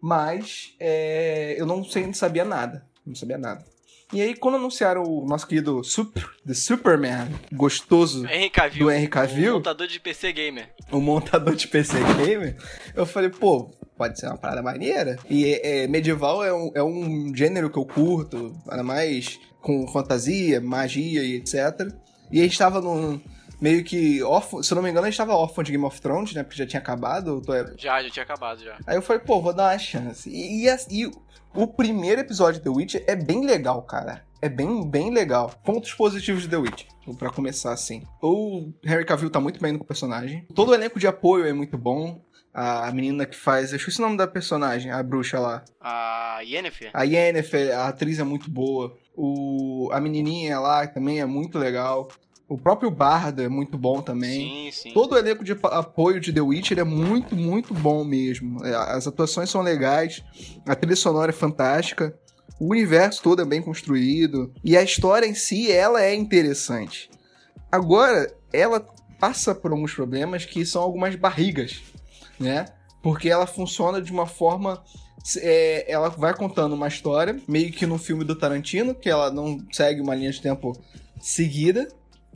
Mas 0.00 0.74
é, 0.78 1.56
eu 1.58 1.66
não 1.66 1.84
sei, 1.84 2.06
não 2.06 2.14
sabia 2.14 2.44
nada. 2.44 2.84
Não 3.06 3.14
sabia 3.14 3.38
nada. 3.38 3.64
E 4.12 4.20
aí, 4.20 4.34
quando 4.34 4.56
anunciaram 4.56 5.04
o 5.04 5.24
nosso 5.24 5.46
querido 5.46 5.84
Super, 5.84 6.28
The 6.44 6.52
Superman, 6.52 7.28
gostoso, 7.52 8.26
Henry 8.26 8.50
Cavill. 8.50 8.86
Do 8.86 8.90
Henry 8.90 9.06
Cavill? 9.06 9.52
o 9.52 9.54
montador 9.58 9.86
de 9.86 10.00
PC 10.00 10.32
Gamer. 10.32 10.68
o 10.90 11.00
montador 11.00 11.54
de 11.54 11.68
PC 11.68 11.96
Gamer, 12.16 12.56
eu 12.96 13.06
falei, 13.06 13.30
pô, 13.30 13.70
pode 13.96 14.18
ser 14.18 14.26
uma 14.26 14.36
parada 14.36 14.62
maneira. 14.62 15.16
E 15.28 15.60
é, 15.62 15.86
medieval 15.86 16.42
é 16.42 16.52
um, 16.52 16.72
é 16.74 16.82
um 16.82 17.32
gênero 17.32 17.70
que 17.70 17.78
eu 17.78 17.84
curto, 17.84 18.52
ainda 18.68 18.82
mais 18.82 19.38
com 19.60 19.86
fantasia, 19.86 20.60
magia 20.60 21.22
e 21.22 21.36
etc. 21.36 21.92
E 22.32 22.40
a 22.40 22.42
gente 22.42 22.58
tava 22.58 22.80
num 22.80 23.20
meio 23.60 23.84
que 23.84 24.22
órfão, 24.22 24.62
se 24.62 24.72
eu 24.72 24.76
não 24.76 24.82
me 24.82 24.90
engano, 24.90 25.06
a 25.06 25.10
gente 25.10 25.18
tava 25.18 25.34
órfão 25.34 25.62
de 25.64 25.72
Game 25.72 25.84
of 25.84 26.00
Thrones, 26.00 26.32
né? 26.34 26.42
Porque 26.42 26.56
já 26.58 26.66
tinha 26.66 26.80
acabado. 26.80 27.40
tô- 27.42 27.52
Já, 27.76 28.02
já 28.02 28.10
tinha 28.10 28.22
acabado 28.22 28.62
já. 28.64 28.76
Aí 28.86 28.96
eu 28.96 29.02
falei, 29.02 29.20
pô, 29.20 29.40
vou 29.40 29.52
dar 29.52 29.72
uma 29.72 29.78
chance. 29.78 30.28
E, 30.30 30.66
e 30.68 30.76
e 30.90 31.10
o 31.54 31.66
primeiro 31.66 32.20
episódio 32.20 32.58
de 32.60 32.64
The 32.64 32.70
Witch 32.70 32.94
é 33.06 33.16
bem 33.16 33.44
legal, 33.44 33.82
cara. 33.82 34.24
É 34.42 34.48
bem, 34.48 34.88
bem 34.88 35.10
legal. 35.12 35.50
Pontos 35.64 35.92
positivos 35.92 36.42
de 36.44 36.48
The 36.48 36.56
Witch, 36.56 36.84
pra 37.18 37.28
começar 37.30 37.72
assim. 37.72 38.04
O 38.22 38.72
Harry 38.84 39.04
Cavill 39.04 39.28
tá 39.30 39.38
muito 39.40 39.60
bem 39.60 39.72
no 39.72 39.84
personagem. 39.84 40.46
Todo 40.54 40.70
o 40.70 40.74
elenco 40.74 40.98
de 40.98 41.06
apoio 41.06 41.44
é 41.46 41.52
muito 41.52 41.76
bom. 41.76 42.22
A 42.54 42.90
menina 42.90 43.26
que 43.26 43.36
faz. 43.36 43.70
Eu 43.72 43.76
esqueci 43.76 43.98
o 43.98 44.02
nome 44.02 44.16
da 44.16 44.26
personagem, 44.26 44.90
a 44.90 45.02
bruxa 45.02 45.38
lá. 45.38 45.62
A 45.80 46.40
Yennefer. 46.42 46.90
A 46.92 47.02
Yennefer, 47.04 47.76
a 47.78 47.88
atriz 47.88 48.18
é 48.18 48.24
muito 48.24 48.50
boa. 48.50 48.96
O, 49.14 49.88
a 49.92 50.00
menininha 50.00 50.58
lá 50.58 50.86
também 50.86 51.20
é 51.20 51.26
muito 51.26 51.58
legal. 51.58 52.08
O 52.50 52.58
próprio 52.58 52.90
Bardo 52.90 53.40
é 53.40 53.48
muito 53.48 53.78
bom 53.78 54.02
também. 54.02 54.70
Sim, 54.72 54.82
sim. 54.88 54.92
Todo 54.92 55.12
o 55.12 55.16
elenco 55.16 55.44
de 55.44 55.52
apoio 55.52 56.20
de 56.20 56.32
The 56.32 56.40
Witcher 56.40 56.80
é 56.80 56.84
muito, 56.84 57.36
muito 57.36 57.72
bom 57.72 58.02
mesmo. 58.02 58.66
É, 58.66 58.74
As 58.74 59.06
atuações 59.06 59.48
são 59.48 59.62
legais, 59.62 60.24
a 60.66 60.74
trilha 60.74 60.96
sonora 60.96 61.30
é 61.30 61.32
fantástica, 61.32 62.12
o 62.58 62.72
universo 62.72 63.22
todo 63.22 63.40
é 63.40 63.44
bem 63.44 63.62
construído 63.62 64.52
e 64.64 64.76
a 64.76 64.82
história 64.82 65.26
em 65.26 65.34
si 65.34 65.70
ela 65.70 66.02
é 66.02 66.12
interessante. 66.12 67.08
Agora, 67.70 68.34
ela 68.52 68.84
passa 69.20 69.54
por 69.54 69.70
alguns 69.70 69.94
problemas 69.94 70.44
que 70.44 70.66
são 70.66 70.82
algumas 70.82 71.14
barrigas, 71.14 71.80
né? 72.38 72.64
Porque 73.00 73.28
ela 73.30 73.46
funciona 73.46 74.02
de 74.02 74.10
uma 74.10 74.26
forma. 74.26 74.82
é, 75.36 75.84
ela 75.88 76.08
vai 76.08 76.34
contando 76.34 76.74
uma 76.74 76.88
história, 76.88 77.40
meio 77.46 77.70
que 77.70 77.86
no 77.86 77.96
filme 77.96 78.24
do 78.24 78.34
Tarantino, 78.34 78.92
que 78.92 79.08
ela 79.08 79.30
não 79.30 79.56
segue 79.70 80.00
uma 80.00 80.16
linha 80.16 80.32
de 80.32 80.42
tempo 80.42 80.76
seguida. 81.20 81.86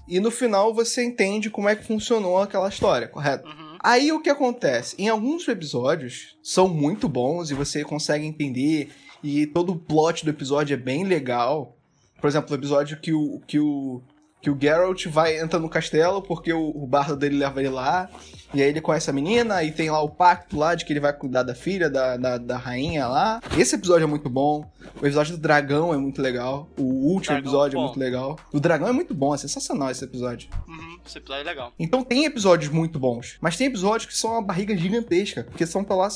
E 0.07 0.21
no 0.21 0.31
final 0.31 0.75
você 0.75 1.05
entende 1.05 1.51
como 1.51 1.69
é 1.69 1.77
que 1.77 1.85
funcionou 1.85 2.39
aquela 2.39 2.69
história, 2.69 3.09
correto? 3.09 3.49
Uhum. 3.49 3.77
Aí 3.81 4.13
o 4.13 4.21
que 4.21 4.31
acontece? 4.31 4.97
Em 4.99 5.09
alguns 5.09 5.47
episódios 5.49 6.37
são 6.43 6.69
muito 6.69 7.09
bons 7.09 7.51
e 7.51 7.55
você 7.55 7.85
consegue 7.85 8.27
entender 8.27 8.91
e 9.23 9.47
todo 9.47 9.73
o 9.73 9.79
plot 9.79 10.25
do 10.25 10.31
episódio 10.31 10.75
é 10.75 10.77
bem 10.77 11.05
legal. 11.05 11.77
Por 12.21 12.29
exemplo, 12.29 12.53
o 12.53 12.59
episódio 12.59 12.99
que 13.01 13.13
o 13.13 13.41
que 13.47 13.59
o 13.59 14.03
que 14.45 14.51
o 14.51 14.59
Geralt 14.61 15.07
vai 15.09 15.41
entra 15.41 15.59
no 15.59 15.71
castelo 15.71 16.21
porque 16.21 16.53
o, 16.53 16.69
o 16.69 16.87
bardo 16.87 17.17
dele 17.17 17.39
leva 17.39 17.61
ele 17.61 17.71
lá 17.71 18.11
e 18.53 18.61
aí 18.63 18.69
ele 18.69 18.81
conhece 18.83 19.09
a 19.09 19.13
menina 19.13 19.63
e 19.65 19.73
tem 19.73 19.91
lá 19.91 20.03
o 20.03 20.09
pacto 20.11 20.59
lá 20.59 20.75
de 20.75 20.85
que 20.85 20.93
ele 20.93 21.01
vai 21.01 21.15
cuidar 21.15 21.43
da 21.43 21.55
filha 21.55 21.89
da, 21.89 22.19
da, 22.19 22.37
da 22.37 22.59
rainha 22.59 23.07
lá. 23.09 23.41
Esse 23.57 23.75
episódio 23.75 24.05
é 24.05 24.07
muito 24.07 24.29
bom. 24.29 24.71
O 25.01 25.07
episódio 25.07 25.35
do 25.35 25.41
dragão 25.41 25.95
é 25.95 25.97
muito 25.97 26.21
legal. 26.21 26.69
O 26.79 26.83
último 26.83 27.37
Dragão, 27.37 27.39
episódio 27.39 27.77
é 27.77 27.81
bom. 27.81 27.87
muito 27.87 27.99
legal. 27.99 28.39
O 28.53 28.61
dragão 28.61 28.87
é 28.87 28.93
muito 28.93 29.15
bom, 29.15 29.35
é 29.35 29.39
sensacional 29.39 29.91
esse 29.91 30.05
episódio. 30.05 30.51
Uhum. 30.69 30.99
Esse 31.07 31.17
episódio 31.17 31.41
é 31.41 31.45
legal. 31.45 31.73
Então 31.79 32.05
tem 32.05 32.27
episódios 32.27 32.71
muito 32.71 32.99
bons, 32.99 33.39
mas 33.41 33.57
tem 33.57 33.67
episódios 33.67 34.07
que 34.11 34.15
são 34.17 34.33
uma 34.33 34.43
barriga 34.43 34.77
gigantesca, 34.77 35.45
porque 35.45 35.65
são 35.65 35.83
pra 35.83 35.97
lá 35.97 36.09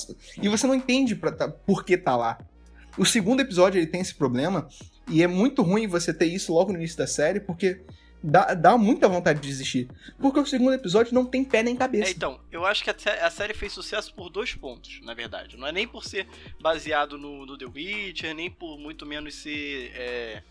e 0.43 0.49
você 0.51 0.67
não 0.67 0.75
entende 0.75 1.17
pra 1.17 1.33
tá- 1.33 1.49
por 1.49 1.83
que 1.83 1.97
tá 1.97 2.15
lá. 2.15 2.39
O 2.99 3.07
segundo 3.07 3.41
episódio 3.41 3.79
ele 3.79 3.87
tem 3.87 4.03
esse 4.03 4.15
problema 4.15 4.69
e 5.09 5.23
é 5.23 5.27
muito 5.27 5.63
ruim 5.63 5.87
você 5.87 6.13
ter 6.13 6.27
isso 6.27 6.53
logo 6.53 6.73
no 6.73 6.79
início 6.79 6.99
da 6.99 7.07
série, 7.07 7.41
porque 7.41 7.81
dá, 8.23 8.55
dá 8.55 8.77
muita 8.79 9.09
vontade 9.09 9.41
de 9.41 9.49
desistir. 9.49 9.89
Porque 10.19 10.41
o 10.41 10.47
segundo 10.47 10.73
episódio 10.75 11.15
não 11.15 11.25
tem 11.27 11.45
pé 11.45 11.63
nem 11.63 11.75
É, 11.75 11.79
cabeça. 11.79 12.11
então, 12.11 12.41
eu 12.51 12.65
acho 12.67 12.83
que 12.85 12.91
a, 12.91 12.95
a 13.27 13.31
série 13.31 13.55
fez 13.55 13.73
sucesso 13.73 14.13
por 14.15 14.29
dois 14.31 14.55
pontos, 14.55 15.01
na 15.03 15.15
verdade. 15.15 15.57
Não 15.57 15.67
é 15.67 15.73
nem 15.73 15.87
por 15.87 16.05
ser 16.05 16.27
baseado 16.61 17.17
no, 17.19 17.47
no 17.47 17.57
The 17.57 17.67
Witcher, 17.67 18.35
nem 18.35 18.51
por 18.51 18.79
muito 18.79 19.05
menos 19.07 19.35
ser. 19.35 19.93
É, 19.95 20.43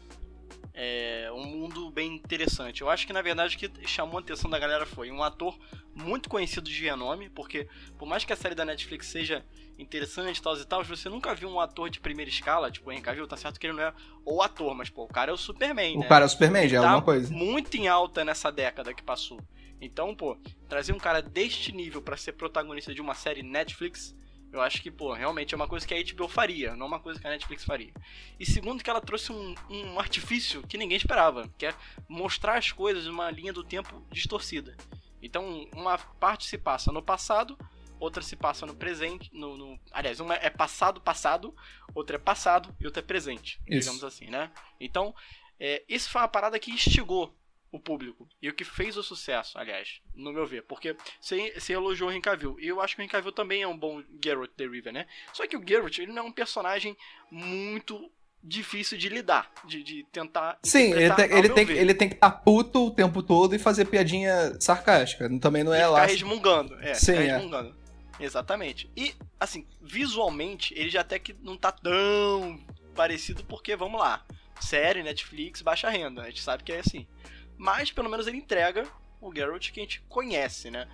é, 0.80 1.28
um 1.34 1.44
mundo 1.44 1.90
bem 1.90 2.14
interessante. 2.14 2.82
Eu 2.82 2.90
acho 2.90 3.08
que 3.08 3.12
na 3.12 3.24
verdade 3.24 3.56
o 3.56 3.60
que 3.60 3.88
chamou 3.88 4.20
a 4.20 4.22
atenção 4.22 4.48
da 4.48 4.60
galera 4.60 4.86
foi 4.86 5.10
um 5.10 5.24
ator 5.24 5.58
muito 5.96 6.30
conhecido 6.30 6.70
de 6.70 6.84
renome, 6.84 7.30
porque 7.30 7.68
por 7.98 8.08
mais 8.08 8.24
que 8.24 8.32
a 8.32 8.36
série 8.36 8.54
da 8.54 8.64
Netflix 8.64 9.08
seja 9.08 9.44
interessante, 9.80 10.40
tal 10.40 10.56
e 10.56 10.66
tal, 10.66 10.84
você 10.84 11.10
nunca 11.10 11.34
viu 11.34 11.50
um 11.50 11.60
ator 11.60 11.90
de 11.90 12.00
primeira 12.00 12.30
escala, 12.30 12.70
tipo 12.70 12.90
o 12.90 12.94
Henry 12.94 13.02
Cavill, 13.02 13.28
tá 13.28 13.36
certo 13.36 13.60
que 13.60 13.66
ele 13.66 13.74
não 13.74 13.84
é 13.84 13.94
o 14.24 14.40
ator, 14.40 14.76
mas 14.76 14.88
pô, 14.88 15.06
o 15.06 15.08
cara 15.08 15.32
é 15.32 15.34
o 15.34 15.38
Superman, 15.38 15.98
o 15.98 16.02
né? 16.02 16.08
cara 16.08 16.26
é 16.26 16.28
o 16.28 16.30
Superman, 16.30 16.70
já 16.70 16.78
é 16.78 16.82
tá 16.82 16.90
alguma 16.90 17.02
coisa. 17.02 17.34
muito 17.34 17.76
em 17.76 17.88
alta 17.88 18.24
nessa 18.24 18.52
década 18.52 18.94
que 18.94 19.02
passou. 19.02 19.40
Então, 19.82 20.16
pô, 20.16 20.38
trazer 20.70 20.94
um 20.94 21.00
cara 21.00 21.22
deste 21.22 21.72
nível 21.72 22.04
para 22.04 22.18
ser 22.18 22.34
protagonista 22.34 22.94
de 22.94 23.02
uma 23.02 23.16
série 23.16 23.42
Netflix 23.42 24.16
eu 24.52 24.62
acho 24.62 24.82
que, 24.82 24.90
pô, 24.90 25.14
realmente 25.14 25.54
é 25.54 25.58
uma 25.58 25.68
coisa 25.68 25.86
que 25.86 25.94
a 25.94 26.04
HBO 26.04 26.28
faria, 26.28 26.76
não 26.76 26.88
uma 26.88 27.00
coisa 27.00 27.20
que 27.20 27.28
a 27.28 27.30
Netflix 27.30 27.64
faria. 27.64 27.94
E 28.40 28.46
segundo, 28.46 28.84
que 28.84 28.90
ela 28.90 29.02
trouxe 29.02 29.32
um, 29.32 29.56
um 29.70 30.00
artifício 30.00 30.62
que 30.64 30.78
ninguém 30.78 30.98
esperava, 30.98 31.50
que 31.58 31.66
é 31.66 31.76
mostrar 32.08 32.58
as 32.58 32.72
coisas 32.72 33.06
numa 33.06 33.30
linha 33.30 33.52
do 33.52 33.64
tempo 33.64 34.06
distorcida. 34.12 34.76
Então, 35.22 35.68
uma 35.74 35.98
parte 35.98 36.46
se 36.46 36.58
passa 36.58 36.92
no 36.92 37.02
passado, 37.02 37.58
outra 38.00 38.22
se 38.22 38.36
passa 38.36 38.66
no 38.66 38.76
presente, 38.76 39.30
no, 39.34 39.58
no, 39.58 39.80
aliás, 39.92 40.20
uma 40.20 40.36
é 40.36 40.50
passado 40.50 41.02
passado, 41.02 41.56
outra 41.94 42.16
é 42.16 42.20
passado 42.20 42.74
e 42.80 42.86
outra 42.86 43.02
é 43.02 43.06
presente, 43.06 43.60
Isso. 43.68 43.82
digamos 43.82 44.04
assim, 44.04 44.28
né? 44.28 44.52
Então, 44.80 45.14
é, 45.60 45.84
isso 45.90 46.10
foi 46.10 46.22
uma 46.22 46.28
parada 46.28 46.60
que 46.60 46.72
instigou 46.72 47.36
o 47.72 47.80
público. 47.80 48.28
E 48.42 48.50
o 48.50 48.54
que 48.54 48.64
fez 48.64 48.98
o 48.98 49.04
sucesso, 49.04 49.58
aliás, 49.58 50.02
no 50.16 50.32
meu 50.32 50.46
ver. 50.46 50.64
Porque 50.64 50.96
você, 51.20 51.54
você 51.58 51.74
elogiou 51.74 52.10
o 52.10 52.14
Henry. 52.14 52.56
E 52.60 52.68
eu 52.68 52.82
acho 52.82 52.96
que 52.96 53.02
o 53.02 53.04
Henry 53.04 53.32
também 53.34 53.62
é 53.62 53.68
um 53.68 53.78
bom 53.78 54.02
Geralt 54.24 54.52
the 54.56 54.66
River, 54.66 54.94
né? 54.94 55.06
Só 55.34 55.46
que 55.48 55.58
o 55.58 55.64
Geralt, 55.68 55.98
ele 56.00 56.12
não 56.12 56.24
é 56.24 56.26
um 56.26 56.32
personagem 56.32 56.96
muito 57.30 58.12
difícil 58.44 58.98
de 58.98 59.10
lidar, 59.10 59.52
de, 59.66 59.84
de 59.84 60.04
tentar 60.12 60.58
Sim, 60.64 60.94
ele 60.94 61.14
tem, 61.14 61.38
ele, 61.38 61.50
tem, 61.50 61.66
ver. 61.66 61.78
ele 61.78 61.94
tem 61.94 62.08
que 62.08 62.16
estar 62.16 62.32
puto 62.32 62.88
o 62.88 62.92
tempo 62.92 63.22
todo 63.22 63.54
e 63.56 63.60
fazer 63.60 63.86
piadinha 63.86 64.56
sarcástica. 64.60 65.30
Também 65.40 65.64
não 65.64 65.74
E 65.74 65.76
é 65.76 65.80
ficar 65.80 65.90
lá. 65.92 66.06
resmungando. 66.06 66.80
É, 66.80 66.94
Sim, 66.94 67.14
ficar 67.14 67.22
é. 67.24 67.32
resmungando. 67.34 67.76
Exatamente. 68.20 68.90
E, 68.96 69.14
assim, 69.40 69.68
visualmente, 69.82 70.74
ele 70.76 70.90
já 70.90 71.02
até 71.02 71.20
que 71.20 71.36
não 71.42 71.58
tá 71.58 71.72
tão 71.72 72.60
parecido, 72.96 73.44
porque, 73.44 73.76
vamos 73.76 74.00
lá, 74.00 74.26
série, 74.60 75.04
Netflix, 75.04 75.62
baixa 75.62 75.90
renda. 75.90 76.24
A 76.24 76.26
gente 76.26 76.42
sabe 76.42 76.64
que 76.64 76.72
é 76.72 76.80
assim. 76.80 77.06
Mas, 77.58 77.92
pelo 77.92 78.10
menos, 78.10 78.28
ele 78.28 78.38
entrega 78.38 78.88
o 79.20 79.34
Geralt 79.34 79.72
que 79.72 79.80
a 79.80 79.84
gente 79.84 80.02
conhece, 80.08 80.70
né? 80.70 80.88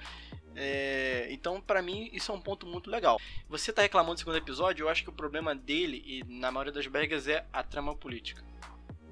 É, 0.55 1.27
então, 1.31 1.59
pra 1.59 1.81
mim, 1.81 2.09
isso 2.13 2.31
é 2.31 2.35
um 2.35 2.41
ponto 2.41 2.65
muito 2.65 2.89
legal. 2.89 3.19
Você 3.49 3.73
tá 3.73 3.81
reclamando 3.81 4.15
do 4.15 4.19
segundo 4.19 4.37
episódio, 4.37 4.83
eu 4.83 4.89
acho 4.89 5.03
que 5.03 5.09
o 5.09 5.13
problema 5.13 5.55
dele, 5.55 6.03
e 6.05 6.23
na 6.23 6.51
maioria 6.51 6.71
das 6.71 6.85
bregas, 6.87 7.27
é 7.27 7.45
a 7.51 7.63
trama 7.63 7.95
política. 7.95 8.43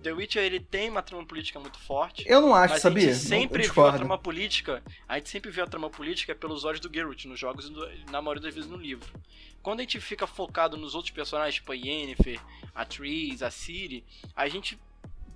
The 0.01 0.11
Witcher, 0.13 0.43
ele 0.43 0.59
tem 0.59 0.89
uma 0.89 1.03
trama 1.03 1.23
política 1.25 1.59
muito 1.59 1.77
forte. 1.79 2.23
Eu 2.27 2.41
não 2.41 2.55
acho, 2.55 2.73
Mas 2.73 2.81
sabia? 2.81 3.09
a 3.09 3.13
gente 3.13 3.23
sempre 3.23 3.67
viu 3.67 3.85
a 3.85 3.93
trama 3.93 4.17
política. 4.17 4.83
A 5.07 5.17
gente 5.17 5.29
sempre 5.29 5.51
viu 5.51 5.63
a 5.63 5.67
trama 5.67 5.89
política 5.91 6.33
pelos 6.33 6.63
olhos 6.63 6.79
do 6.79 6.91
Geralt 6.91 7.25
nos 7.25 7.39
jogos 7.39 7.67
e 7.67 8.11
na 8.11 8.19
maioria 8.19 8.41
das 8.41 8.55
vezes 8.55 8.69
no 8.69 8.77
livro. 8.77 9.07
Quando 9.61 9.79
a 9.79 9.83
gente 9.83 9.99
fica 9.99 10.25
focado 10.25 10.75
nos 10.75 10.95
outros 10.95 11.13
personagens, 11.13 11.55
tipo 11.55 11.71
a 11.71 11.75
Yennefer, 11.75 12.39
a 12.73 12.83
Triss, 12.83 13.43
a 13.43 13.51
Ciri, 13.51 14.03
a 14.35 14.47
gente, 14.47 14.79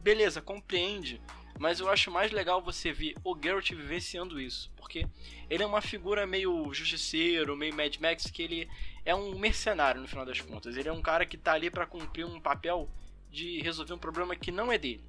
beleza, 0.02 0.42
compreende. 0.42 1.22
Mas 1.58 1.80
eu 1.80 1.90
acho 1.90 2.12
mais 2.12 2.32
legal 2.32 2.62
você 2.62 2.92
ver 2.92 3.16
o 3.24 3.36
Geralt 3.42 3.70
vivenciando 3.72 4.40
isso. 4.40 4.72
Porque 4.76 5.06
ele 5.50 5.64
é 5.64 5.66
uma 5.66 5.82
figura 5.82 6.28
meio 6.28 6.74
justiceiro, 6.74 7.56
meio 7.56 7.74
Mad 7.74 7.96
Max, 7.98 8.26
que 8.26 8.44
ele 8.44 8.70
é 9.06 9.16
um 9.16 9.38
mercenário 9.38 10.02
no 10.02 10.08
final 10.08 10.26
das 10.26 10.42
contas. 10.42 10.76
Ele 10.76 10.90
é 10.90 10.94
um 10.94 11.02
cara 11.02 11.26
que 11.26 11.38
tá 11.38 11.54
ali 11.54 11.70
pra 11.70 11.86
cumprir 11.86 12.26
um 12.26 12.40
papel 12.40 12.90
de 13.32 13.62
resolver 13.62 13.94
um 13.94 13.98
problema 13.98 14.36
que 14.36 14.52
não 14.52 14.72
é 14.72 14.78
dele. 14.78 15.04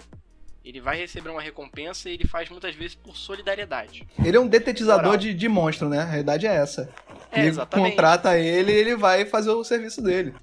Ele 0.65 0.81
vai 0.81 0.97
receber 0.97 1.31
uma 1.31 1.41
recompensa 1.41 2.11
e 2.11 2.15
ele 2.15 2.27
faz 2.27 2.51
muitas 2.51 2.75
vezes 2.75 2.97
por 2.97 3.17
solidariedade. 3.17 4.07
Ele 4.25 4.37
é 4.37 4.41
um 4.41 4.49
detetizador 4.49 5.17
de, 5.17 5.33
de 5.33 5.49
monstro, 5.49 5.89
né? 5.89 6.01
A 6.01 6.05
realidade 6.05 6.45
é 6.45 6.55
essa. 6.55 6.93
É, 7.31 7.39
ele 7.39 7.49
exatamente. 7.49 7.91
contrata 7.91 8.37
ele 8.37 8.73
e 8.73 8.75
ele 8.75 8.97
vai 8.97 9.25
fazer 9.25 9.51
o 9.51 9.63
serviço 9.63 10.03
dele. 10.03 10.35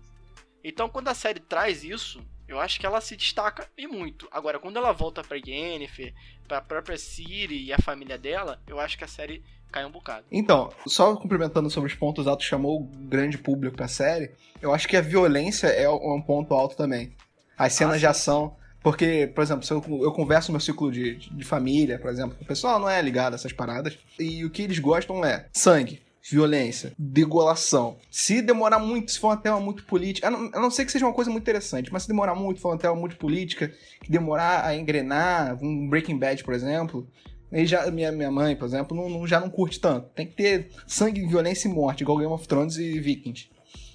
Então, 0.63 0.87
quando 0.87 1.09
a 1.09 1.13
série 1.13 1.41
traz 1.41 1.83
isso, 1.83 2.21
eu 2.53 2.59
acho 2.59 2.79
que 2.79 2.85
ela 2.85 3.01
se 3.01 3.15
destaca 3.15 3.67
e 3.77 3.87
muito. 3.87 4.27
Agora, 4.31 4.59
quando 4.59 4.77
ela 4.77 4.91
volta 4.91 5.23
pra 5.23 5.37
Yennefer, 5.37 6.13
pra 6.47 6.61
própria 6.61 6.97
Ciri 6.97 7.63
e 7.65 7.73
a 7.73 7.77
família 7.79 8.17
dela, 8.17 8.61
eu 8.67 8.79
acho 8.79 8.97
que 8.97 9.03
a 9.03 9.07
série 9.07 9.43
cai 9.71 9.85
um 9.85 9.91
bocado. 9.91 10.25
Então, 10.31 10.71
só 10.85 11.15
complementando 11.15 11.69
sobre 11.69 11.89
os 11.89 11.95
pontos 11.95 12.27
altos, 12.27 12.45
chamou 12.45 12.81
o 12.81 12.83
grande 12.85 13.37
público 13.37 13.75
pra 13.75 13.87
série. 13.87 14.31
Eu 14.61 14.73
acho 14.73 14.87
que 14.87 14.95
a 14.95 15.01
violência 15.01 15.67
é 15.67 15.89
um 15.89 16.21
ponto 16.21 16.53
alto 16.53 16.75
também. 16.77 17.15
As 17.57 17.73
cenas 17.73 17.95
Ah, 17.95 17.99
de 17.99 18.07
ação. 18.07 18.55
Porque, 18.81 19.31
por 19.33 19.41
exemplo, 19.41 19.63
se 19.65 19.71
eu, 19.71 19.81
eu 20.03 20.11
converso 20.11 20.49
no 20.51 20.53
meu 20.53 20.59
ciclo 20.59 20.91
de, 20.91 21.15
de 21.15 21.43
família, 21.45 21.97
por 21.97 22.11
exemplo, 22.11 22.37
o 22.41 22.45
pessoal 22.45 22.77
não 22.79 22.89
é 22.89 23.01
ligado 23.01 23.31
a 23.33 23.35
essas 23.35 23.53
paradas. 23.53 23.97
E 24.19 24.43
o 24.43 24.49
que 24.49 24.61
eles 24.61 24.77
gostam 24.77 25.23
é 25.23 25.47
sangue, 25.53 26.01
violência, 26.29 26.93
degolação. 26.97 27.97
Se 28.09 28.41
demorar 28.41 28.79
muito, 28.79 29.11
se 29.11 29.19
for 29.19 29.27
uma 29.29 29.37
tela 29.37 29.59
muito 29.59 29.83
política, 29.85 30.27
a 30.27 30.31
não, 30.31 30.49
a 30.53 30.59
não 30.59 30.71
ser 30.71 30.85
que 30.85 30.91
seja 30.91 31.05
uma 31.05 31.13
coisa 31.13 31.29
muito 31.29 31.43
interessante, 31.43 31.91
mas 31.91 32.03
se 32.03 32.07
demorar 32.07 32.33
muito, 32.35 32.61
for 32.61 32.69
uma 32.69 32.77
tela 32.77 32.95
muito 32.95 33.17
política, 33.17 33.71
que 34.01 34.09
demorar 34.11 34.65
a 34.65 34.75
engrenar, 34.75 35.57
um 35.61 35.89
Breaking 35.89 36.17
Bad, 36.17 36.43
por 36.43 36.53
exemplo, 36.53 37.07
Aí 37.51 37.67
já, 37.67 37.85
minha, 37.91 38.11
minha 38.11 38.31
mãe, 38.31 38.55
por 38.55 38.65
exemplo, 38.65 38.97
não, 38.97 39.07
não- 39.07 39.27
já 39.27 39.39
não 39.39 39.47
curte 39.47 39.79
tanto. 39.79 40.09
Tem 40.15 40.25
que 40.25 40.33
ter 40.33 40.71
sangue, 40.87 41.23
violência 41.27 41.67
e 41.67 41.71
morte, 41.71 42.01
igual 42.01 42.17
Game 42.17 42.33
of 42.33 42.47
Thrones 42.47 42.77
e 42.77 42.99
Vikings. 42.99 43.47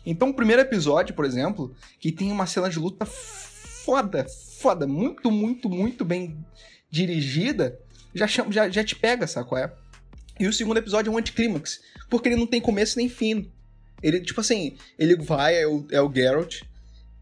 Então, 0.06 0.28
o 0.30 0.34
primeiro 0.34 0.62
episódio, 0.62 1.12
por 1.12 1.24
exemplo, 1.24 1.74
que 1.98 2.12
tem 2.12 2.30
uma 2.30 2.46
cena 2.46 2.70
de 2.70 2.78
luta 2.78 3.04
foda, 3.04 4.24
foda, 4.60 4.86
muito, 4.86 5.28
muito, 5.28 5.68
muito 5.68 6.04
bem 6.04 6.38
dirigida, 6.88 7.76
já, 8.14 8.28
chama, 8.28 8.52
já, 8.52 8.68
já 8.68 8.84
te 8.84 8.94
pega, 8.94 9.26
saco? 9.26 9.56
É? 9.56 9.72
E 10.38 10.46
o 10.46 10.52
segundo 10.52 10.78
episódio 10.78 11.10
é 11.10 11.12
um 11.12 11.18
anticlímax, 11.18 11.80
porque 12.08 12.28
ele 12.28 12.36
não 12.36 12.46
tem 12.46 12.60
começo 12.60 12.96
nem 12.98 13.08
fim. 13.08 13.50
Ele, 14.02 14.20
tipo 14.20 14.40
assim, 14.40 14.76
ele 14.98 15.16
vai, 15.16 15.56
é 15.60 15.66
o, 15.66 15.86
é 15.90 16.00
o 16.00 16.12
Geralt, 16.12 16.62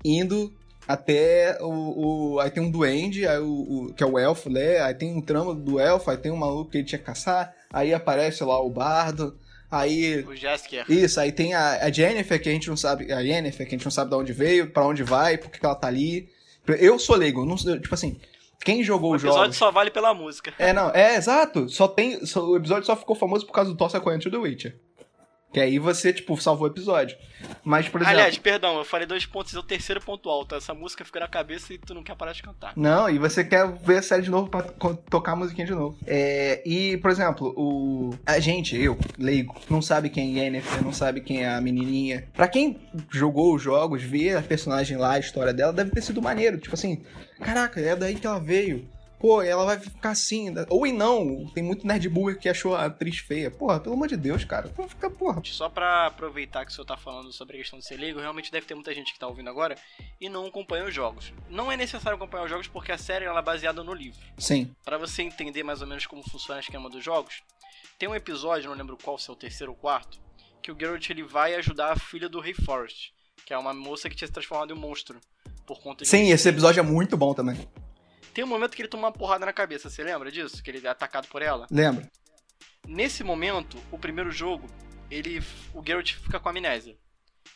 indo 0.05 0.53
até 0.87 1.57
o, 1.61 2.35
o- 2.35 2.41
Aí 2.41 2.51
tem 2.51 2.63
um 2.63 2.71
duende, 2.71 3.27
aí 3.27 3.39
o, 3.39 3.49
o- 3.89 3.95
que 3.95 4.03
é 4.03 4.07
o 4.07 4.19
elfo, 4.19 4.51
né? 4.51 4.81
Aí 4.81 4.95
tem 4.95 5.15
um 5.15 5.21
trama 5.21 5.55
do 5.55 5.81
elfo, 5.81 6.11
aí 6.11 6.17
tem 6.17 6.31
um 6.31 6.37
maluco 6.37 6.71
que 6.71 6.79
ele 6.79 6.85
tinha 6.87 6.99
que 6.99 7.05
caçar, 7.05 7.53
aí 7.73 7.93
aparece 7.95 8.45
lá 8.45 8.61
o 8.63 8.71
bardo, 8.71 9.37
aí. 9.71 10.23
O 10.29 10.37
Jaskier. 10.37 10.85
Isso, 10.89 11.19
aí 11.19 11.33
tem 11.33 11.55
a, 11.55 11.85
a 11.85 11.91
Jennifer, 11.91 12.41
que 12.41 12.49
a 12.49 12.53
gente 12.53 12.69
não 12.69 12.77
sabe. 12.77 13.13
A 13.13 13.21
Yennefer, 13.21 13.67
que 13.67 13.75
a 13.75 13.79
gente 13.79 13.85
não 13.85 13.91
sabe 13.91 14.11
de 14.11 14.17
onde 14.17 14.33
veio, 14.33 14.71
pra 14.71 14.87
onde 14.87 15.03
vai, 15.03 15.37
por 15.39 15.51
que 15.51 15.59
que 15.59 15.67
ela 15.67 15.75
tá 15.75 15.89
ali. 15.89 16.29
Eu 16.79 16.99
sou 16.99 17.17
leigo, 17.17 17.45
não, 17.47 17.57
sei- 17.57 17.79
tipo 17.81 17.95
assim, 17.95 18.17
quem 18.65 18.83
jogou 18.83 19.13
O 19.13 19.15
os 19.17 19.23
episódio 19.23 19.45
jogos. 19.45 19.57
só 19.57 19.71
vale 19.71 19.91
pela 19.91 20.13
música. 20.15 20.53
É, 20.59 20.73
não, 20.73 20.91
é 20.91 21.15
exato. 21.17 21.69
Só 21.69 21.87
tem. 21.89 22.25
só- 22.27 22.45
o 22.45 22.57
episódio 22.57 22.85
só 22.87 22.97
ficou 22.97 23.15
famoso 23.15 23.47
por 23.47 23.53
causa 23.53 23.71
do 23.71 23.77
Tossa 23.77 24.01
Coentro 24.01 24.31
do 24.31 24.41
Witcher. 24.43 24.79
Que 25.57 25.61
aí 25.61 25.79
você, 25.79 26.13
tipo, 26.13 26.39
salvou 26.39 26.69
o 26.69 26.71
episódio. 26.71 27.17
Mas, 27.65 27.89
por 27.89 28.03
exemplo. 28.03 28.19
Aliás, 28.19 28.37
perdão, 28.37 28.77
eu 28.77 28.85
falei 28.85 29.07
dois 29.07 29.25
pontos 29.25 29.55
e 29.55 29.57
é 29.57 29.59
o 29.59 29.63
terceiro 29.63 30.03
ponto 30.03 30.29
alto. 30.29 30.55
Essa 30.55 30.75
música 30.75 31.03
ficou 31.03 31.19
na 31.19 31.29
cabeça 31.29 31.73
e 31.73 31.79
tu 31.79 31.95
não 31.95 32.03
quer 32.03 32.15
parar 32.15 32.33
de 32.33 32.43
cantar. 32.43 32.75
Não, 32.77 33.09
e 33.09 33.19
você 33.19 33.43
quer 33.43 33.67
ver 33.73 33.97
a 33.97 34.03
série 34.03 34.21
de 34.21 34.31
novo 34.31 34.51
pra 34.51 34.61
tocar 34.61 35.33
a 35.33 35.37
musiquinha 35.37 35.67
de 35.67 35.73
novo. 35.73 35.97
É, 36.07 36.61
e, 36.67 36.99
por 36.99 37.11
exemplo, 37.11 37.55
o. 37.57 38.11
A 38.27 38.39
gente, 38.39 38.77
eu, 38.77 38.99
leigo, 39.19 39.59
não 39.71 39.81
sabe 39.81 40.11
quem 40.11 40.39
é 40.39 40.43
Yennefer, 40.43 40.85
não 40.85 40.93
sabe 40.93 41.23
quem 41.23 41.43
é 41.43 41.49
a 41.49 41.59
menininha. 41.59 42.29
Pra 42.35 42.49
quem 42.49 42.79
jogou 43.11 43.55
os 43.55 43.63
jogos, 43.63 44.03
vê 44.03 44.37
a 44.37 44.43
personagem 44.43 44.99
lá, 44.99 45.13
a 45.13 45.19
história 45.19 45.55
dela, 45.55 45.73
deve 45.73 45.91
ter 45.91 46.03
sido 46.03 46.21
maneiro. 46.21 46.59
Tipo 46.59 46.75
assim, 46.75 47.03
caraca, 47.41 47.81
é 47.81 47.97
daí 47.97 48.17
que 48.17 48.27
ela 48.27 48.39
veio. 48.39 48.87
Pô, 49.19 49.43
ela 49.43 49.65
vai 49.65 49.79
ficar 49.79 50.11
assim. 50.11 50.55
Ou 50.69 50.87
e 50.87 50.93
não, 50.93 51.47
tem 51.55 51.63
muito 51.63 51.87
nerd 51.87 52.09
burger 52.09 52.41
que 52.41 52.49
achou 52.49 52.75
a 52.75 52.85
atriz 52.87 53.19
feia. 53.19 53.51
Porra, 53.51 53.81
pelo 53.81 53.95
amor 53.95 54.09
de 54.09 54.17
Deus, 54.17 54.45
cara. 54.45 54.69
Pô, 54.69 54.87
Fica, 54.87 55.11
porra. 55.11 55.43
Só 55.45 55.69
pra 55.69 56.07
aproveitar 56.07 56.65
que 56.65 56.73
o 56.73 56.75
senhor 56.75 56.87
tá 56.87 56.97
falando 56.97 57.33
sobre 57.33 57.57
a 57.57 57.61
questão 57.61 57.79
de 57.79 57.85
ser 57.85 57.97
leigo, 57.97 58.21
realmente 58.21 58.53
deve 58.53 58.67
ter 58.67 58.75
muita 58.75 58.95
gente 58.95 59.13
que 59.13 59.19
tá 59.19 59.27
ouvindo 59.27 59.51
agora 59.51 59.77
e 60.21 60.29
não 60.29 60.47
acompanha 60.47 60.85
os 60.85 60.95
jogos. 60.95 61.33
Não 61.49 61.71
é 61.71 61.77
necessário 61.77 62.17
acompanhar 62.17 62.45
os 62.45 62.51
jogos 62.51 62.69
porque 62.69 62.93
a 62.93 62.99
série 62.99 63.25
ela 63.25 63.41
é 63.41 63.43
baseada 63.43 63.83
no 63.83 63.95
livro. 63.95 64.21
Sim. 64.39 64.75
Pra 64.85 64.99
você 64.99 65.23
entender 65.23 65.63
mais 65.63 65.81
ou 65.81 65.87
menos 65.87 66.07
como 66.07 66.23
funciona 66.29 66.59
o 66.59 66.63
esquema 66.63 66.89
dos 66.89 67.05
jogos, 67.05 67.43
tem 67.99 68.09
um 68.09 68.15
episódio, 68.15 68.69
não 68.69 68.77
lembro 68.77 68.99
qual, 69.03 69.19
se 69.19 69.31
é 69.31 69.33
o 69.33 69.37
terceiro 69.37 69.73
ou 69.73 69.79
quarto, 69.79 70.19
que 70.63 70.71
o 70.71 70.77
Geralt 70.79 71.09
ele 71.11 71.23
vai 71.23 71.55
ajudar 71.55 71.93
a 71.93 71.97
filha 71.97 72.29
do 72.29 72.41
Rei 72.41 72.55
Forest, 72.55 73.13
que 73.45 73.55
é 73.55 73.59
uma 73.59 73.73
moça 73.73 74.09
que 74.09 74.17
tinha 74.17 74.27
se 74.27 74.33
transformado 74.33 74.73
em 74.73 74.77
um 74.77 74.81
monstro 74.81 75.19
por 75.67 75.81
conta 75.81 76.05
de 76.05 76.11
Sim, 76.11 76.31
esse 76.31 76.49
episódio 76.49 76.81
é 76.81 76.83
muito 76.83 77.17
bom 77.17 77.35
também. 77.35 77.57
Tem 78.37 78.45
um 78.45 78.49
momento 78.49 78.77
que 78.77 78.83
ele 78.83 78.89
toma 78.91 79.07
uma 79.07 79.13
porrada 79.13 79.47
na 79.47 79.53
cabeça, 79.53 79.89
você 79.89 80.05
lembra 80.05 80.31
disso? 80.31 80.63
Que 80.63 80.71
ele 80.71 80.87
é 80.87 80.91
atacado 80.91 81.27
por 81.29 81.41
ela? 81.41 81.67
Lembra? 81.71 82.07
Nesse 82.87 83.25
momento, 83.25 83.79
o 83.91 83.99
primeiro 83.99 84.31
jogo, 84.31 84.69
ele 85.11 85.43
o 85.73 85.83
Geralt 85.83 86.13
fica 86.13 86.39
com 86.39 86.51
amnésia. 86.51 86.99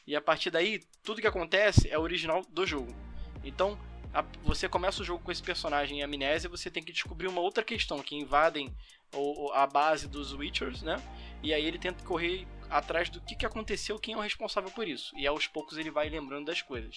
E 0.06 0.16
a 0.16 0.22
partir 0.22 0.48
daí, 0.50 0.80
tudo 1.02 1.20
que 1.20 1.26
acontece 1.26 1.90
é 1.90 1.98
o 1.98 2.00
original 2.00 2.40
do 2.48 2.66
jogo. 2.66 2.96
Então, 3.44 3.78
a- 4.14 4.24
você 4.42 4.70
começa 4.70 5.02
o 5.02 5.04
jogo 5.04 5.22
com 5.22 5.30
esse 5.30 5.42
personagem 5.42 5.98
em 5.98 6.02
amnésia, 6.02 6.48
você 6.48 6.70
tem 6.70 6.82
que 6.82 6.92
descobrir 6.92 7.28
uma 7.28 7.42
outra 7.42 7.62
questão 7.62 7.98
que 8.02 8.16
invadem 8.16 8.74
o- 9.12 9.52
a 9.52 9.66
base 9.66 10.08
dos 10.08 10.32
Witchers, 10.32 10.80
né? 10.80 10.96
E 11.42 11.52
aí 11.52 11.62
ele 11.66 11.78
tenta 11.78 12.02
correr 12.04 12.46
atrás 12.70 13.10
do 13.10 13.20
que, 13.20 13.36
que 13.36 13.44
aconteceu, 13.44 13.98
quem 13.98 14.14
é 14.14 14.16
o 14.16 14.20
responsável 14.22 14.70
por 14.70 14.88
isso. 14.88 15.14
E 15.18 15.26
aos 15.26 15.46
poucos 15.46 15.76
ele 15.76 15.90
vai 15.90 16.08
lembrando 16.08 16.46
das 16.46 16.62
coisas. 16.62 16.96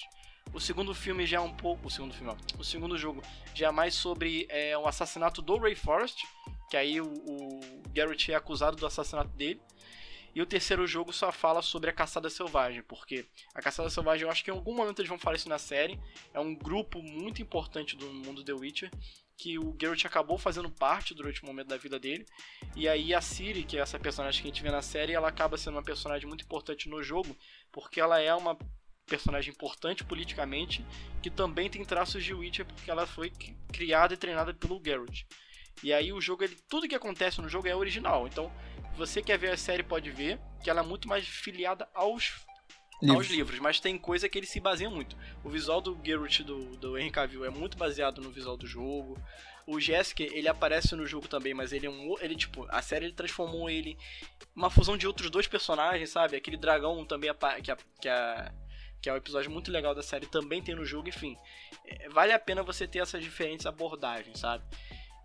O 0.51 0.59
segundo 0.59 0.93
filme 0.93 1.25
já 1.25 1.38
é 1.38 1.39
um 1.39 1.53
pouco. 1.53 1.88
O 1.88 1.91
segundo 1.91 2.13
filme, 2.13 2.31
ó, 2.31 2.59
O 2.59 2.63
segundo 2.63 2.97
jogo 2.97 3.21
já 3.53 3.67
é 3.67 3.71
mais 3.71 3.95
sobre 3.95 4.45
é, 4.50 4.77
o 4.77 4.88
assassinato 4.88 5.41
do 5.41 5.57
Ray 5.57 5.75
Forrest. 5.75 6.23
Que 6.69 6.77
aí 6.77 7.00
o, 7.00 7.05
o 7.05 7.59
Garrett 7.93 8.31
é 8.31 8.35
acusado 8.35 8.75
do 8.75 8.85
assassinato 8.85 9.29
dele. 9.35 9.62
E 10.35 10.41
o 10.41 10.45
terceiro 10.45 10.88
jogo 10.88 11.13
só 11.13 11.31
fala 11.31 11.62
sobre 11.62 11.91
a 11.91 11.93
caçada 11.93 12.27
selvagem, 12.27 12.81
porque 12.81 13.23
a 13.53 13.62
caçada 13.62 13.88
selvagem, 13.91 14.23
eu 14.23 14.31
acho 14.31 14.43
que 14.43 14.50
em 14.50 14.53
algum 14.53 14.73
momento 14.73 15.00
eles 15.00 15.09
vão 15.09 15.19
falar 15.19 15.35
isso 15.35 15.47
na 15.47 15.59
série. 15.59 16.00
É 16.33 16.39
um 16.39 16.55
grupo 16.55 17.03
muito 17.03 17.39
importante 17.39 17.95
do 17.95 18.12
mundo 18.12 18.43
The 18.43 18.53
Witcher 18.53 18.89
que 19.38 19.57
o 19.57 19.75
Geralt 19.79 20.05
acabou 20.05 20.38
fazendo 20.38 20.69
parte 20.69 21.13
durante 21.13 21.43
o 21.43 21.45
momento 21.45 21.67
da 21.67 21.77
vida 21.77 22.00
dele. 22.00 22.25
E 22.75 22.88
aí 22.88 23.13
a 23.13 23.21
Ciri, 23.21 23.63
que 23.63 23.77
é 23.77 23.81
essa 23.81 24.00
personagem 24.00 24.41
que 24.41 24.47
a 24.47 24.51
gente 24.51 24.63
vê 24.63 24.71
na 24.71 24.81
série, 24.81 25.13
ela 25.13 25.27
acaba 25.27 25.57
sendo 25.57 25.75
uma 25.75 25.83
personagem 25.83 26.27
muito 26.27 26.43
importante 26.43 26.88
no 26.88 27.03
jogo, 27.03 27.35
porque 27.71 28.00
ela 28.00 28.19
é 28.19 28.33
uma 28.33 28.57
personagem 29.05 29.51
importante 29.51 30.03
politicamente, 30.03 30.86
que 31.22 31.29
também 31.29 31.69
tem 31.69 31.83
traços 31.83 32.24
de 32.24 32.33
Witcher, 32.33 32.65
porque 32.65 32.89
ela 32.89 33.05
foi 33.05 33.31
criada 33.72 34.13
e 34.13 34.17
treinada 34.17 34.53
pelo 34.53 34.81
Geralt. 34.83 35.24
E 35.81 35.91
aí 35.91 36.13
o 36.13 36.22
jogo, 36.22 36.43
ele, 36.43 36.57
tudo 36.69 36.88
que 36.88 36.95
acontece 36.95 37.41
no 37.41 37.50
jogo 37.50 37.67
é 37.67 37.75
original. 37.75 38.27
Então, 38.27 38.51
você 38.95 39.22
quer 39.22 39.38
ver 39.38 39.51
a 39.51 39.57
série 39.57 39.83
pode 39.83 40.12
ver 40.12 40.39
que 40.63 40.69
ela 40.69 40.81
é 40.81 40.83
muito 40.83 41.07
mais 41.07 41.27
filiada 41.27 41.88
aos 41.93 42.33
livros. 43.01 43.17
aos 43.17 43.27
livros, 43.27 43.60
mas 43.60 43.79
tem 43.79 43.98
coisa 43.98 44.29
que 44.29 44.38
ele 44.38 44.45
se 44.45 44.60
baseia 44.60 44.89
muito. 44.89 45.17
O 45.43 45.50
visual 45.50 45.81
do 45.81 46.00
Geralt 46.03 46.41
do, 46.41 46.77
do 46.77 46.98
Henry 46.98 47.12
Cavill 47.12 47.45
é 47.45 47.50
muito 47.50 47.77
baseado 47.77 48.22
no 48.22 48.31
visual 48.31 48.55
do 48.55 48.67
jogo. 48.67 49.19
O 49.65 49.79
Jessica, 49.79 50.24
ele 50.24 50.48
aparece 50.48 50.93
no 50.95 51.05
jogo 51.05 51.27
também, 51.27 51.53
mas 51.53 51.72
ele 51.72 51.86
é 51.86 51.89
um. 51.89 52.15
Ele, 52.19 52.36
tipo, 52.36 52.65
a 52.69 52.81
série 52.81 53.05
ele 53.05 53.13
transformou 53.13 53.69
ele 53.69 53.98
uma 54.55 54.69
fusão 54.69 54.98
de 54.98 55.07
outros 55.07 55.29
dois 55.29 55.48
personagens, 55.48 56.10
sabe? 56.10 56.36
Aquele 56.36 56.57
dragão 56.57 57.05
também 57.05 57.31
que 57.63 57.72
a, 57.72 57.77
que 58.01 58.10
a, 58.10 58.53
que 59.03 59.10
é 59.10 59.13
um 59.13 59.17
episódio 59.17 59.51
muito 59.51 59.69
legal 59.69 59.93
da 59.93 60.01
série, 60.01 60.25
também 60.25 60.62
tem 60.62 60.74
no 60.74 60.86
jogo, 60.86 61.10
enfim. 61.10 61.36
É, 61.86 62.07
vale 62.07 62.31
a 62.31 62.39
pena 62.39 62.63
você 62.63 62.88
ter 62.88 63.00
essas 63.00 63.22
diferentes 63.22 63.65
abordagens, 63.65 64.39
sabe? 64.39 64.63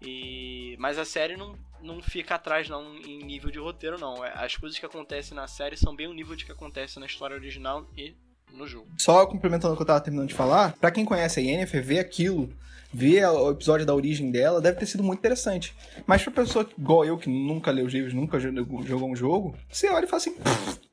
E, 0.02 0.76
mas 0.80 0.98
a 0.98 1.04
série 1.04 1.36
não, 1.36 1.56
não 1.80 2.02
fica 2.02 2.34
atrás 2.34 2.68
não 2.68 2.96
em 2.96 3.22
nível 3.22 3.52
de 3.52 3.58
roteiro 3.60 3.96
não. 3.96 4.24
É, 4.24 4.32
as 4.34 4.56
coisas 4.56 4.76
que 4.76 4.84
acontecem 4.84 5.36
na 5.36 5.46
série 5.46 5.76
são 5.76 5.94
bem 5.94 6.08
o 6.08 6.12
nível 6.12 6.34
de 6.34 6.44
que 6.44 6.50
acontece 6.50 6.98
na 6.98 7.06
história 7.06 7.36
original 7.36 7.88
e 7.96 8.16
no 8.52 8.66
jogo. 8.66 8.88
Só 8.98 9.24
complementando 9.26 9.74
o 9.74 9.76
que 9.76 9.82
eu 9.82 9.86
tava 9.86 10.00
terminando 10.00 10.28
de 10.28 10.34
falar, 10.34 10.72
para 10.78 10.90
quem 10.90 11.04
conhece 11.04 11.38
a 11.38 11.42
Yennefer, 11.42 11.84
ver 11.84 12.00
aquilo, 12.00 12.52
ver 12.92 13.26
o 13.28 13.52
episódio 13.52 13.86
da 13.86 13.94
origem 13.94 14.32
dela, 14.32 14.60
deve 14.60 14.80
ter 14.80 14.86
sido 14.86 15.04
muito 15.04 15.20
interessante. 15.20 15.72
Mas 16.04 16.24
pra 16.24 16.32
pessoa 16.32 16.68
igual 16.76 17.04
eu, 17.04 17.16
que 17.16 17.30
nunca 17.30 17.70
leu 17.70 17.86
os 17.86 17.92
livros, 17.92 18.12
nunca 18.12 18.40
jogou 18.40 19.08
um 19.08 19.14
jogo, 19.14 19.56
você 19.70 19.88
olha 19.88 20.04
e 20.04 20.08
fala 20.08 20.16
assim, 20.16 20.36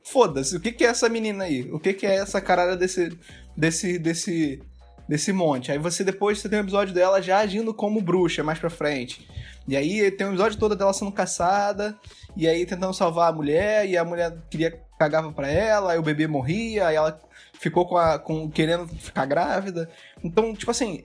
foda-se, 0.05 0.55
o 0.55 0.59
que 0.59 0.71
que 0.71 0.85
é 0.85 0.87
essa 0.87 1.09
menina 1.09 1.43
aí? 1.43 1.69
O 1.71 1.79
que 1.79 1.93
que 1.93 2.05
é 2.05 2.15
essa 2.15 2.39
caralho 2.39 2.77
desse, 2.77 3.17
desse, 3.57 3.99
desse 3.99 4.61
desse 5.07 5.31
monte. 5.31 5.71
Aí 5.71 5.77
você 5.77 6.03
depois 6.03 6.39
você 6.39 6.49
tem 6.49 6.59
um 6.59 6.63
episódio 6.63 6.93
dela 6.93 7.21
já 7.21 7.39
agindo 7.39 7.73
como 7.73 8.01
bruxa 8.01 8.43
mais 8.43 8.59
pra 8.59 8.69
frente. 8.69 9.27
E 9.67 9.75
aí 9.75 10.11
tem 10.11 10.27
um 10.27 10.31
episódio 10.31 10.59
todo 10.59 10.75
dela 10.75 10.93
sendo 10.93 11.11
caçada, 11.11 11.97
e 12.35 12.47
aí 12.47 12.65
tentando 12.65 12.93
salvar 12.93 13.29
a 13.29 13.35
mulher, 13.35 13.87
e 13.87 13.97
a 13.97 14.03
mulher 14.03 14.35
queria 14.49 14.79
cagava 14.97 15.31
para 15.31 15.49
ela, 15.49 15.91
aí 15.91 15.99
o 15.99 16.03
bebê 16.03 16.25
morria, 16.25 16.87
aí 16.87 16.95
ela 16.95 17.19
ficou 17.59 17.85
com 17.85 17.97
a, 17.97 18.17
com, 18.17 18.49
querendo 18.49 18.87
ficar 18.87 19.25
grávida. 19.25 19.89
Então, 20.23 20.53
tipo 20.53 20.71
assim, 20.71 21.03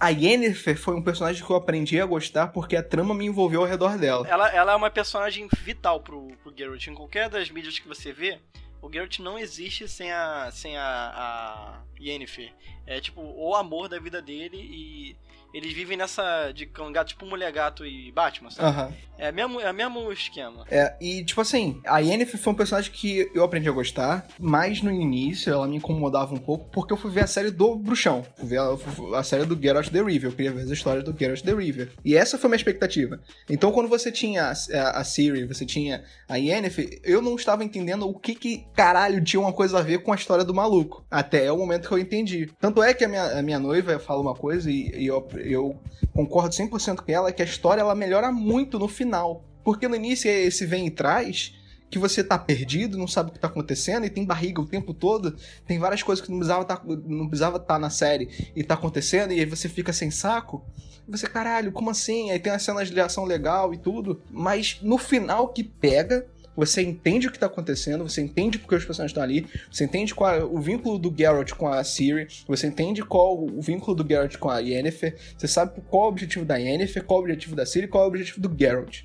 a 0.00 0.08
Yennefer 0.08 0.78
foi 0.78 0.94
um 0.94 1.02
personagem 1.02 1.44
que 1.44 1.50
eu 1.50 1.56
aprendi 1.56 2.00
a 2.00 2.06
gostar 2.06 2.48
porque 2.48 2.74
a 2.74 2.82
trama 2.82 3.14
me 3.14 3.26
envolveu 3.26 3.60
ao 3.60 3.66
redor 3.66 3.98
dela. 3.98 4.26
Ela, 4.26 4.48
ela 4.48 4.72
é 4.72 4.74
uma 4.74 4.90
personagem 4.90 5.46
vital 5.58 6.00
pro, 6.00 6.28
pro 6.42 6.56
Geralt. 6.56 6.86
Em 6.86 6.94
qualquer 6.94 7.28
das 7.28 7.50
mídias 7.50 7.78
que 7.78 7.86
você 7.86 8.10
vê, 8.10 8.38
o 8.80 8.90
Geralt 8.90 9.18
não 9.18 9.38
existe 9.38 9.86
sem 9.86 10.10
a, 10.10 10.50
sem 10.50 10.74
a, 10.78 10.82
a 10.82 11.82
Yennefer. 12.00 12.50
É 12.86 12.98
tipo 12.98 13.20
o 13.20 13.54
amor 13.54 13.90
da 13.90 13.98
vida 13.98 14.22
dele 14.22 14.56
e 14.56 15.16
eles 15.52 15.72
vivem 15.72 15.96
nessa 15.96 16.52
de 16.52 16.66
cão 16.66 16.92
gato, 16.92 17.08
tipo 17.08 17.26
mulher 17.26 17.52
gato 17.52 17.84
e 17.84 18.12
Batman, 18.12 18.50
sabe? 18.50 18.78
Uhum. 18.78 19.10
É, 19.18 19.30
mesmo, 19.30 19.60
é 19.60 19.70
mesmo 19.70 20.10
esquema. 20.10 20.64
É, 20.70 20.96
e 20.98 21.22
tipo 21.22 21.42
assim, 21.42 21.78
a 21.84 21.98
Yennefer 21.98 22.40
foi 22.40 22.52
um 22.54 22.56
personagem 22.56 22.90
que 22.90 23.30
eu 23.34 23.44
aprendi 23.44 23.68
a 23.68 23.72
gostar, 23.72 24.26
mas 24.38 24.80
no 24.80 24.90
início 24.90 25.52
ela 25.52 25.68
me 25.68 25.76
incomodava 25.76 26.34
um 26.34 26.38
pouco 26.38 26.70
porque 26.70 26.92
eu 26.92 26.96
fui 26.96 27.10
ver 27.10 27.24
a 27.24 27.26
série 27.26 27.50
do 27.50 27.76
Bruxão. 27.76 28.24
Fui 28.36 28.48
ver 28.48 28.60
a, 28.60 29.18
a 29.18 29.22
série 29.22 29.44
do 29.44 29.60
Geralt 29.60 29.90
the 29.90 30.02
River. 30.02 30.30
Eu 30.30 30.36
queria 30.36 30.52
ver 30.52 30.62
as 30.62 30.70
histórias 30.70 31.04
do 31.04 31.14
Geralt 31.18 31.42
the 31.42 31.52
River. 31.52 31.90
E 32.02 32.16
essa 32.16 32.38
foi 32.38 32.48
a 32.48 32.50
minha 32.50 32.56
expectativa. 32.56 33.20
Então 33.48 33.70
quando 33.72 33.88
você 33.88 34.10
tinha 34.10 34.44
a, 34.44 34.52
a, 34.52 35.00
a 35.00 35.04
Ciri, 35.04 35.44
você 35.44 35.66
tinha 35.66 36.02
a 36.26 36.36
Yennefer, 36.36 37.00
eu 37.04 37.20
não 37.20 37.34
estava 37.34 37.62
entendendo 37.62 38.08
o 38.08 38.18
que 38.18 38.34
que 38.34 38.64
caralho 38.74 39.22
tinha 39.22 39.40
uma 39.40 39.52
coisa 39.52 39.78
a 39.78 39.82
ver 39.82 39.98
com 39.98 40.12
a 40.12 40.16
história 40.16 40.44
do 40.44 40.54
maluco. 40.54 41.04
Até 41.10 41.52
o 41.52 41.58
momento 41.58 41.88
que 41.88 41.94
eu 41.94 41.98
entendi. 41.98 42.50
Tanto 42.58 42.82
é 42.82 42.94
que 42.94 43.04
a 43.04 43.08
minha, 43.08 43.38
a 43.38 43.42
minha 43.42 43.58
noiva 43.58 43.98
fala 43.98 44.22
uma 44.22 44.34
coisa 44.34 44.70
e, 44.70 44.90
e 44.96 45.06
eu 45.06 45.18
eu 45.44 45.76
concordo 46.12 46.54
100% 46.54 46.96
com 46.96 47.12
ela, 47.12 47.32
que 47.32 47.42
a 47.42 47.44
história 47.44 47.80
ela 47.80 47.94
melhora 47.94 48.30
muito 48.32 48.78
no 48.78 48.88
final. 48.88 49.44
Porque 49.64 49.86
no 49.88 49.96
início 49.96 50.30
é 50.30 50.42
esse 50.42 50.64
vem 50.66 50.86
e 50.86 50.90
traz, 50.90 51.54
que 51.90 51.98
você 51.98 52.22
tá 52.22 52.38
perdido, 52.38 52.96
não 52.96 53.08
sabe 53.08 53.30
o 53.30 53.32
que 53.32 53.38
tá 53.38 53.48
acontecendo, 53.48 54.06
e 54.06 54.10
tem 54.10 54.24
barriga 54.24 54.60
o 54.60 54.66
tempo 54.66 54.94
todo, 54.94 55.36
tem 55.66 55.78
várias 55.78 56.02
coisas 56.02 56.24
que 56.24 56.30
não 56.30 56.38
precisava 56.38 56.64
tá, 56.64 56.80
não 56.84 57.26
precisava 57.26 57.58
tá 57.58 57.78
na 57.78 57.90
série 57.90 58.52
e 58.54 58.62
tá 58.62 58.74
acontecendo, 58.74 59.32
e 59.32 59.40
aí 59.40 59.46
você 59.46 59.68
fica 59.68 59.92
sem 59.92 60.10
saco. 60.10 60.64
E 61.06 61.10
você, 61.10 61.26
caralho, 61.26 61.72
como 61.72 61.90
assim? 61.90 62.30
Aí 62.30 62.38
tem 62.38 62.52
as 62.52 62.62
cenas 62.62 62.88
de 62.88 63.00
ação 63.00 63.24
legal 63.24 63.74
e 63.74 63.78
tudo, 63.78 64.22
mas 64.30 64.78
no 64.80 64.96
final 64.96 65.48
que 65.48 65.64
pega, 65.64 66.26
você 66.56 66.82
entende 66.82 67.26
o 67.26 67.30
que 67.30 67.36
está 67.36 67.46
acontecendo, 67.46 68.08
você 68.08 68.20
entende 68.20 68.58
porque 68.58 68.74
os 68.74 68.84
personagens 68.84 69.10
estão 69.10 69.22
ali, 69.22 69.46
você 69.70 69.84
entende 69.84 70.14
qual 70.14 70.34
é 70.34 70.44
o 70.44 70.58
vínculo 70.58 70.98
do 70.98 71.14
Geralt 71.16 71.52
com 71.52 71.68
a 71.68 71.82
Ciri, 71.82 72.26
você 72.46 72.66
entende 72.66 73.02
qual 73.02 73.42
o 73.42 73.60
vínculo 73.60 73.96
do 73.96 74.06
Geralt 74.06 74.36
com 74.36 74.50
a 74.50 74.58
Yennefer, 74.58 75.16
você 75.36 75.48
sabe 75.48 75.80
qual 75.88 76.04
o 76.04 76.08
objetivo 76.08 76.44
da 76.44 76.56
Yennefer, 76.56 77.04
qual 77.04 77.20
o 77.20 77.22
objetivo 77.22 77.54
da 77.54 77.64
Ciri, 77.64 77.88
qual 77.88 78.04
o 78.04 78.08
objetivo 78.08 78.40
do 78.40 78.54
Geralt. 78.58 79.02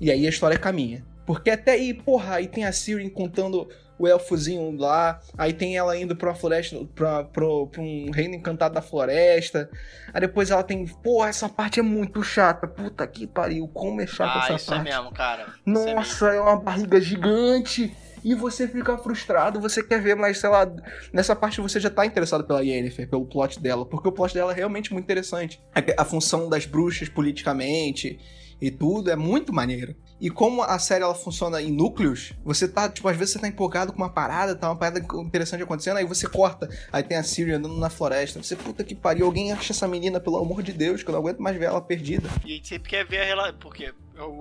E 0.00 0.10
aí 0.10 0.26
a 0.26 0.30
história 0.30 0.58
caminha. 0.58 1.04
Porque 1.24 1.50
até 1.50 1.72
aí, 1.72 1.94
porra, 1.94 2.34
aí 2.34 2.48
tem 2.48 2.64
a 2.64 2.72
Ciri 2.72 3.08
contando 3.08 3.68
o 4.02 4.08
elfozinho 4.08 4.76
lá, 4.76 5.20
aí 5.38 5.52
tem 5.52 5.76
ela 5.76 5.96
indo 5.96 6.16
pra 6.16 6.34
floresta, 6.34 6.76
pra, 6.92 7.22
pra, 7.22 7.46
pra, 7.70 7.80
um 7.80 8.10
reino 8.10 8.34
encantado 8.34 8.74
da 8.74 8.82
floresta, 8.82 9.70
aí 10.12 10.20
depois 10.20 10.50
ela 10.50 10.64
tem, 10.64 10.84
porra, 10.86 11.28
essa 11.28 11.48
parte 11.48 11.78
é 11.78 11.82
muito 11.82 12.20
chata, 12.22 12.66
puta 12.66 13.06
que 13.06 13.28
pariu, 13.28 13.68
como 13.68 14.00
é 14.00 14.06
chata 14.06 14.40
ah, 14.40 14.44
essa 14.44 14.54
isso 14.54 14.70
parte. 14.70 14.88
é 14.88 14.92
mesmo, 14.92 15.12
cara. 15.12 15.42
É 15.42 15.46
Nossa, 15.70 16.32
é, 16.32 16.36
é 16.36 16.40
uma 16.40 16.56
barriga 16.56 17.00
gigante, 17.00 17.96
e 18.24 18.34
você 18.34 18.66
fica 18.66 18.98
frustrado, 18.98 19.60
você 19.60 19.82
quer 19.82 20.00
ver, 20.00 20.16
mas 20.16 20.38
sei 20.38 20.50
lá, 20.50 20.66
nessa 21.12 21.36
parte 21.36 21.60
você 21.60 21.78
já 21.78 21.90
tá 21.90 22.04
interessado 22.04 22.44
pela 22.44 22.60
Yennefer, 22.60 23.08
pelo 23.08 23.24
plot 23.24 23.60
dela, 23.60 23.86
porque 23.86 24.08
o 24.08 24.12
plot 24.12 24.34
dela 24.34 24.52
é 24.52 24.54
realmente 24.54 24.92
muito 24.92 25.04
interessante. 25.04 25.60
A, 25.72 26.02
a 26.02 26.04
função 26.04 26.48
das 26.48 26.66
bruxas 26.66 27.08
politicamente 27.08 28.18
e 28.60 28.70
tudo 28.70 29.10
é 29.10 29.16
muito 29.16 29.52
maneiro. 29.52 29.94
E 30.22 30.30
como 30.30 30.62
a 30.62 30.78
série 30.78 31.02
ela 31.02 31.16
funciona 31.16 31.60
em 31.60 31.72
núcleos, 31.72 32.32
você 32.44 32.68
tá, 32.68 32.88
tipo, 32.88 33.08
às 33.08 33.16
vezes 33.16 33.32
você 33.32 33.40
tá 33.40 33.48
empolgado 33.48 33.92
com 33.92 33.98
uma 33.98 34.08
parada, 34.08 34.54
tá 34.54 34.68
uma 34.68 34.76
parada 34.76 35.00
interessante 35.20 35.64
acontecendo, 35.64 35.96
aí 35.96 36.04
você 36.04 36.28
corta, 36.28 36.68
aí 36.92 37.02
tem 37.02 37.18
a 37.18 37.24
Siri 37.24 37.50
andando 37.50 37.76
na 37.76 37.90
floresta. 37.90 38.40
Você, 38.40 38.54
puta 38.54 38.84
que 38.84 38.94
pariu, 38.94 39.26
alguém 39.26 39.50
acha 39.50 39.72
essa 39.72 39.88
menina, 39.88 40.20
pelo 40.20 40.36
amor 40.36 40.62
de 40.62 40.72
Deus, 40.72 41.02
que 41.02 41.10
eu 41.10 41.12
não 41.12 41.18
aguento 41.18 41.40
mais 41.40 41.56
ver 41.56 41.64
ela 41.64 41.80
perdida. 41.80 42.28
E 42.44 42.52
a 42.52 42.54
gente 42.54 42.68
sempre 42.68 42.88
quer 42.88 43.04
ver 43.04 43.18
a 43.18 43.24
relação, 43.24 43.58
porque 43.58 43.86
é 43.86 43.92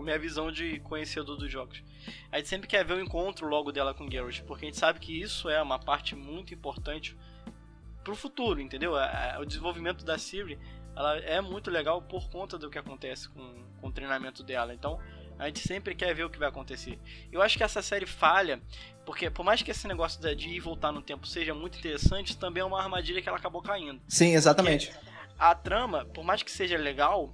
minha 0.03 0.19
visão 0.19 0.51
de 0.51 0.79
conhecedor 0.81 1.35
dos 1.35 1.51
jogos. 1.51 1.83
A 2.31 2.37
gente 2.37 2.49
sempre 2.49 2.67
quer 2.67 2.85
ver 2.85 2.93
o 2.93 3.01
encontro 3.01 3.47
logo 3.47 3.71
dela 3.71 3.91
com 3.95 4.07
Geralt, 4.07 4.41
porque 4.43 4.65
a 4.65 4.67
gente 4.67 4.77
sabe 4.77 4.99
que 4.99 5.19
isso 5.19 5.49
é 5.49 5.59
uma 5.59 5.79
parte 5.79 6.15
muito 6.15 6.53
importante 6.53 7.17
pro 8.03 8.15
futuro, 8.15 8.61
entendeu? 8.61 8.93
O 9.39 9.45
desenvolvimento 9.45 10.05
da 10.05 10.19
Siri, 10.19 10.59
ela 10.95 11.17
é 11.17 11.41
muito 11.41 11.71
legal 11.71 12.03
por 12.03 12.29
conta 12.29 12.55
do 12.55 12.69
que 12.69 12.77
acontece 12.77 13.27
com, 13.29 13.63
com 13.81 13.87
o 13.87 13.91
treinamento 13.91 14.43
dela. 14.43 14.75
Então, 14.75 14.99
a 15.41 15.47
gente 15.47 15.67
sempre 15.67 15.95
quer 15.95 16.13
ver 16.13 16.23
o 16.23 16.29
que 16.29 16.37
vai 16.37 16.47
acontecer. 16.47 16.99
Eu 17.31 17.41
acho 17.41 17.57
que 17.57 17.63
essa 17.63 17.81
série 17.81 18.05
falha, 18.05 18.61
porque 19.03 19.27
por 19.27 19.43
mais 19.43 19.63
que 19.63 19.71
esse 19.71 19.87
negócio 19.87 20.21
de 20.35 20.47
ir 20.47 20.57
e 20.57 20.59
voltar 20.59 20.91
no 20.91 21.01
tempo 21.01 21.25
seja 21.25 21.51
muito 21.55 21.79
interessante, 21.79 22.37
também 22.37 22.61
é 22.61 22.63
uma 22.63 22.79
armadilha 22.79 23.19
que 23.23 23.27
ela 23.27 23.39
acabou 23.39 23.59
caindo. 23.59 23.99
Sim, 24.07 24.35
exatamente. 24.35 24.91
Porque 24.91 25.07
a 25.39 25.55
trama, 25.55 26.05
por 26.05 26.23
mais 26.23 26.43
que 26.43 26.51
seja 26.51 26.77
legal, 26.77 27.33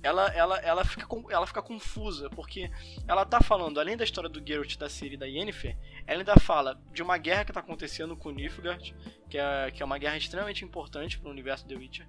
ela, 0.00 0.28
ela, 0.28 0.58
ela, 0.58 0.84
fica, 0.84 1.04
ela 1.28 1.44
fica 1.44 1.60
confusa, 1.60 2.30
porque 2.30 2.70
ela 3.08 3.24
tá 3.24 3.40
falando, 3.40 3.80
além 3.80 3.96
da 3.96 4.04
história 4.04 4.30
do 4.30 4.40
Geralt, 4.46 4.76
da 4.76 4.88
Ciri 4.88 5.14
e 5.14 5.18
da 5.18 5.26
Yennefer, 5.26 5.76
ela 6.06 6.20
ainda 6.20 6.36
fala 6.36 6.80
de 6.92 7.02
uma 7.02 7.18
guerra 7.18 7.44
que 7.44 7.52
tá 7.52 7.58
acontecendo 7.58 8.16
com 8.16 8.30
Nilfgaard, 8.30 8.94
que 9.28 9.38
é, 9.38 9.72
que 9.72 9.82
é 9.82 9.84
uma 9.84 9.98
guerra 9.98 10.16
extremamente 10.16 10.64
importante 10.64 11.18
pro 11.18 11.30
universo 11.30 11.66
The 11.66 11.74
Witcher. 11.74 12.06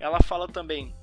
Ela 0.00 0.18
fala 0.22 0.48
também 0.48 0.96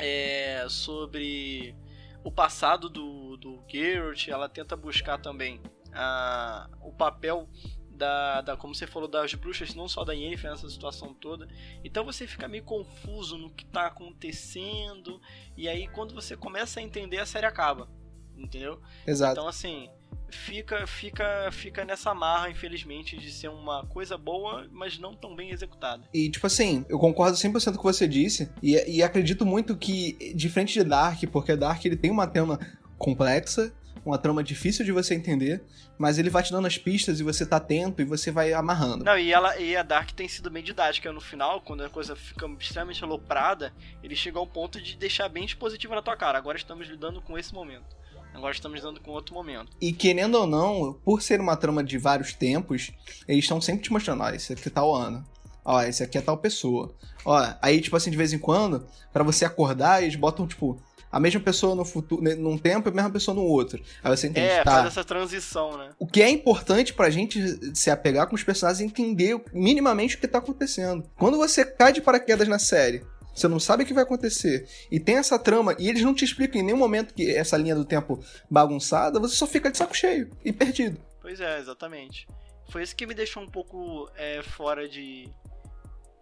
é, 0.00 0.66
sobre 0.68 1.76
o 2.24 2.32
passado 2.32 2.88
do, 2.88 3.36
do 3.36 3.62
Geralt, 3.68 4.28
ela 4.28 4.48
tenta 4.48 4.74
buscar 4.74 5.18
também 5.18 5.60
a, 5.92 6.68
o 6.80 6.90
papel 6.90 7.46
da, 7.90 8.40
da, 8.40 8.56
como 8.56 8.74
você 8.74 8.86
falou, 8.86 9.06
das 9.06 9.34
bruxas, 9.34 9.74
não 9.74 9.86
só 9.86 10.04
da 10.04 10.14
Yennefer 10.14 10.50
nessa 10.50 10.68
situação 10.68 11.14
toda. 11.14 11.46
Então 11.84 12.02
você 12.02 12.26
fica 12.26 12.48
meio 12.48 12.64
confuso 12.64 13.36
no 13.36 13.50
que 13.50 13.64
está 13.64 13.86
acontecendo, 13.86 15.20
e 15.54 15.68
aí 15.68 15.86
quando 15.86 16.14
você 16.14 16.34
começa 16.34 16.80
a 16.80 16.82
entender, 16.82 17.18
a 17.18 17.26
série 17.26 17.46
acaba, 17.46 17.88
entendeu? 18.34 18.80
Exato. 19.06 19.32
Então 19.32 19.46
assim, 19.46 19.90
fica 20.34 20.86
fica 20.86 21.50
fica 21.52 21.84
nessa 21.84 22.14
marra, 22.14 22.50
infelizmente, 22.50 23.16
de 23.16 23.30
ser 23.30 23.48
uma 23.48 23.86
coisa 23.86 24.18
boa, 24.18 24.66
mas 24.70 24.98
não 24.98 25.14
tão 25.14 25.34
bem 25.34 25.50
executada. 25.50 26.02
E, 26.12 26.28
tipo 26.28 26.46
assim, 26.46 26.84
eu 26.88 26.98
concordo 26.98 27.36
100% 27.36 27.64
com 27.64 27.70
o 27.70 27.78
que 27.78 27.82
você 27.82 28.08
disse, 28.08 28.50
e, 28.62 28.96
e 28.96 29.02
acredito 29.02 29.46
muito 29.46 29.76
que, 29.76 30.34
diferente 30.34 30.74
de 30.74 30.84
Dark, 30.84 31.22
porque 31.32 31.56
Dark 31.56 31.84
ele 31.84 31.96
tem 31.96 32.10
uma 32.10 32.26
tema 32.26 32.58
complexa, 32.98 33.72
uma 34.04 34.18
trama 34.18 34.42
difícil 34.42 34.84
de 34.84 34.92
você 34.92 35.14
entender, 35.14 35.62
mas 35.96 36.18
ele 36.18 36.28
vai 36.28 36.42
te 36.42 36.52
dando 36.52 36.66
as 36.66 36.76
pistas 36.76 37.20
e 37.20 37.22
você 37.22 37.46
tá 37.46 37.56
atento 37.56 38.02
e 38.02 38.04
você 38.04 38.30
vai 38.30 38.52
amarrando. 38.52 39.04
Não, 39.04 39.18
e, 39.18 39.32
ela, 39.32 39.56
e 39.58 39.76
a 39.76 39.82
Dark 39.82 40.10
tem 40.10 40.28
sido 40.28 40.50
bem 40.50 40.62
didática 40.62 41.12
no 41.12 41.20
final, 41.20 41.60
quando 41.60 41.84
a 41.84 41.88
coisa 41.88 42.14
fica 42.14 42.46
extremamente 42.58 43.02
aloprada, 43.02 43.72
ele 44.02 44.14
chega 44.14 44.38
ao 44.38 44.46
ponto 44.46 44.80
de 44.80 44.96
deixar 44.96 45.28
bem 45.28 45.44
expositiva 45.44 45.94
na 45.94 46.02
tua 46.02 46.16
cara. 46.16 46.36
Agora 46.36 46.58
estamos 46.58 46.86
lidando 46.88 47.22
com 47.22 47.38
esse 47.38 47.54
momento. 47.54 47.96
Agora 48.34 48.52
estamos 48.52 48.76
lidando 48.76 49.00
com 49.00 49.12
outro 49.12 49.34
momento. 49.34 49.70
E 49.80 49.92
querendo 49.92 50.34
ou 50.34 50.46
não, 50.46 50.92
por 51.04 51.22
ser 51.22 51.40
uma 51.40 51.56
trama 51.56 51.82
de 51.84 51.96
vários 51.96 52.34
tempos, 52.34 52.90
eles 53.28 53.44
estão 53.44 53.60
sempre 53.60 53.82
te 53.84 53.92
mostrando, 53.92 54.22
ó, 54.22 54.30
esse 54.30 54.52
aqui 54.52 54.68
é 54.68 54.70
tal 54.70 54.94
ano. 54.94 55.24
Ó, 55.64 55.80
esse 55.82 56.02
aqui 56.02 56.18
é 56.18 56.20
tal 56.20 56.36
pessoa. 56.36 56.92
Ó, 57.24 57.54
aí, 57.62 57.80
tipo 57.80 57.96
assim, 57.96 58.10
de 58.10 58.16
vez 58.16 58.32
em 58.32 58.38
quando, 58.38 58.86
para 59.12 59.24
você 59.24 59.44
acordar, 59.46 60.02
eles 60.02 60.14
botam, 60.16 60.46
tipo, 60.46 60.78
a 61.10 61.18
mesma 61.20 61.40
pessoa 61.40 61.74
no 61.76 61.84
futuro, 61.84 62.20
num 62.36 62.58
tempo 62.58 62.88
e 62.88 62.90
a 62.90 62.94
mesma 62.94 63.08
pessoa 63.10 63.34
no 63.36 63.42
outro. 63.42 63.80
Aí 64.02 64.14
você 64.14 64.26
entende, 64.26 64.48
É, 64.48 64.64
tá? 64.64 64.72
faz 64.72 64.86
essa 64.88 65.04
transição, 65.04 65.78
né? 65.78 65.90
O 65.98 66.06
que 66.08 66.20
é 66.20 66.28
importante 66.28 66.92
pra 66.92 67.08
gente 67.08 67.40
se 67.74 67.88
apegar 67.88 68.26
com 68.26 68.34
os 68.34 68.42
personagens 68.42 68.80
e 68.80 68.84
entender 68.84 69.40
minimamente 69.54 70.16
o 70.16 70.18
que 70.18 70.26
tá 70.26 70.38
acontecendo. 70.38 71.04
Quando 71.16 71.38
você 71.38 71.64
cai 71.64 71.92
de 71.92 72.00
paraquedas 72.02 72.48
na 72.48 72.58
série, 72.58 73.06
você 73.34 73.48
não 73.48 73.58
sabe 73.58 73.82
o 73.82 73.86
que 73.86 73.92
vai 73.92 74.04
acontecer, 74.04 74.68
e 74.90 75.00
tem 75.00 75.16
essa 75.16 75.38
trama, 75.38 75.74
e 75.78 75.88
eles 75.88 76.02
não 76.02 76.14
te 76.14 76.24
explicam 76.24 76.60
em 76.60 76.64
nenhum 76.64 76.78
momento 76.78 77.14
que 77.14 77.34
essa 77.34 77.56
linha 77.56 77.74
do 77.74 77.84
tempo 77.84 78.22
bagunçada, 78.50 79.18
você 79.18 79.34
só 79.34 79.46
fica 79.46 79.70
de 79.70 79.76
saco 79.76 79.96
cheio 79.96 80.30
e 80.44 80.52
perdido. 80.52 81.00
Pois 81.20 81.40
é, 81.40 81.58
exatamente. 81.58 82.26
Foi 82.70 82.82
isso 82.82 82.96
que 82.96 83.06
me 83.06 83.14
deixou 83.14 83.42
um 83.42 83.48
pouco 83.48 84.10
é, 84.16 84.42
fora 84.42 84.88
de, 84.88 85.28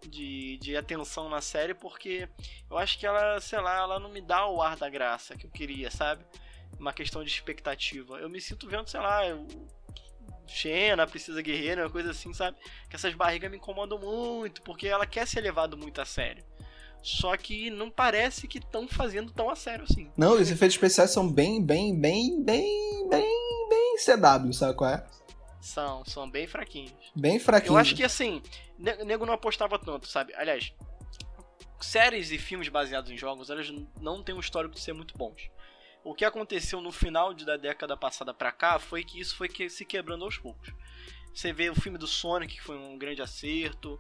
de, 0.08 0.58
de 0.58 0.76
atenção 0.76 1.28
na 1.28 1.40
série, 1.40 1.74
porque 1.74 2.28
eu 2.70 2.78
acho 2.78 2.98
que 2.98 3.06
ela, 3.06 3.40
sei 3.40 3.60
lá, 3.60 3.78
ela 3.78 4.00
não 4.00 4.10
me 4.10 4.20
dá 4.20 4.46
o 4.46 4.62
ar 4.62 4.76
da 4.76 4.88
graça 4.88 5.36
que 5.36 5.46
eu 5.46 5.50
queria, 5.50 5.90
sabe? 5.90 6.24
Uma 6.78 6.92
questão 6.92 7.22
de 7.22 7.30
expectativa. 7.30 8.18
Eu 8.18 8.28
me 8.28 8.40
sinto 8.40 8.68
vendo, 8.68 8.88
sei 8.88 9.00
lá, 9.00 9.26
eu... 9.26 9.46
Xena, 10.44 11.06
Precisa 11.06 11.40
Guerreira, 11.40 11.84
uma 11.84 11.90
coisa 11.90 12.10
assim, 12.10 12.34
sabe? 12.34 12.58
Que 12.90 12.96
essas 12.96 13.14
barrigas 13.14 13.50
me 13.50 13.56
incomodam 13.56 13.98
muito, 13.98 14.60
porque 14.62 14.86
ela 14.86 15.06
quer 15.06 15.26
ser 15.26 15.40
levado 15.40 15.78
muito 15.78 16.00
a 16.00 16.04
sério. 16.04 16.44
Só 17.02 17.36
que 17.36 17.68
não 17.70 17.90
parece 17.90 18.46
que 18.46 18.58
estão 18.58 18.86
fazendo 18.86 19.32
tão 19.32 19.50
a 19.50 19.56
sério 19.56 19.84
assim. 19.88 20.10
Não, 20.16 20.34
os 20.34 20.50
efeitos 20.50 20.76
especiais 20.76 21.10
são 21.10 21.30
bem, 21.30 21.60
bem, 21.64 21.98
bem, 21.98 22.42
bem, 22.42 23.08
bem, 23.08 23.68
bem 23.68 23.96
CW, 23.98 24.52
sabe 24.52 24.76
qual 24.76 24.90
é? 24.90 25.04
São, 25.60 26.04
são 26.04 26.30
bem 26.30 26.46
fraquinhos. 26.46 26.92
Bem 27.14 27.38
fraquinho. 27.38 27.72
Eu 27.74 27.76
acho 27.78 27.94
que 27.94 28.04
assim, 28.04 28.40
ne- 28.78 29.04
nego 29.04 29.26
não 29.26 29.34
apostava 29.34 29.78
tanto, 29.78 30.06
sabe? 30.08 30.32
Aliás, 30.34 30.72
séries 31.80 32.30
e 32.30 32.38
filmes 32.38 32.68
baseados 32.68 33.10
em 33.10 33.16
jogos, 33.16 33.50
elas 33.50 33.72
não 34.00 34.22
têm 34.22 34.34
um 34.34 34.40
histórico 34.40 34.74
de 34.74 34.80
ser 34.80 34.92
muito 34.92 35.16
bons. 35.16 35.50
O 36.04 36.14
que 36.14 36.24
aconteceu 36.24 36.80
no 36.80 36.90
final 36.90 37.32
da 37.34 37.56
década 37.56 37.96
passada 37.96 38.34
pra 38.34 38.50
cá 38.50 38.78
foi 38.78 39.04
que 39.04 39.20
isso 39.20 39.36
foi 39.36 39.48
que- 39.48 39.68
se 39.70 39.84
quebrando 39.84 40.24
aos 40.24 40.36
poucos. 40.38 40.72
Você 41.34 41.52
vê 41.52 41.70
o 41.70 41.74
filme 41.74 41.96
do 41.98 42.06
Sonic, 42.06 42.54
que 42.56 42.62
foi 42.62 42.76
um 42.76 42.98
grande 42.98 43.22
acerto. 43.22 43.98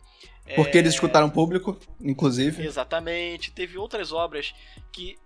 Porque 0.54 0.76
é, 0.78 0.80
eles 0.80 0.94
escutaram 0.94 1.28
o 1.28 1.30
público, 1.30 1.78
inclusive. 2.00 2.64
Exatamente. 2.64 3.50
Teve 3.52 3.78
outras 3.78 4.12
obras 4.12 4.54
que 4.92 5.16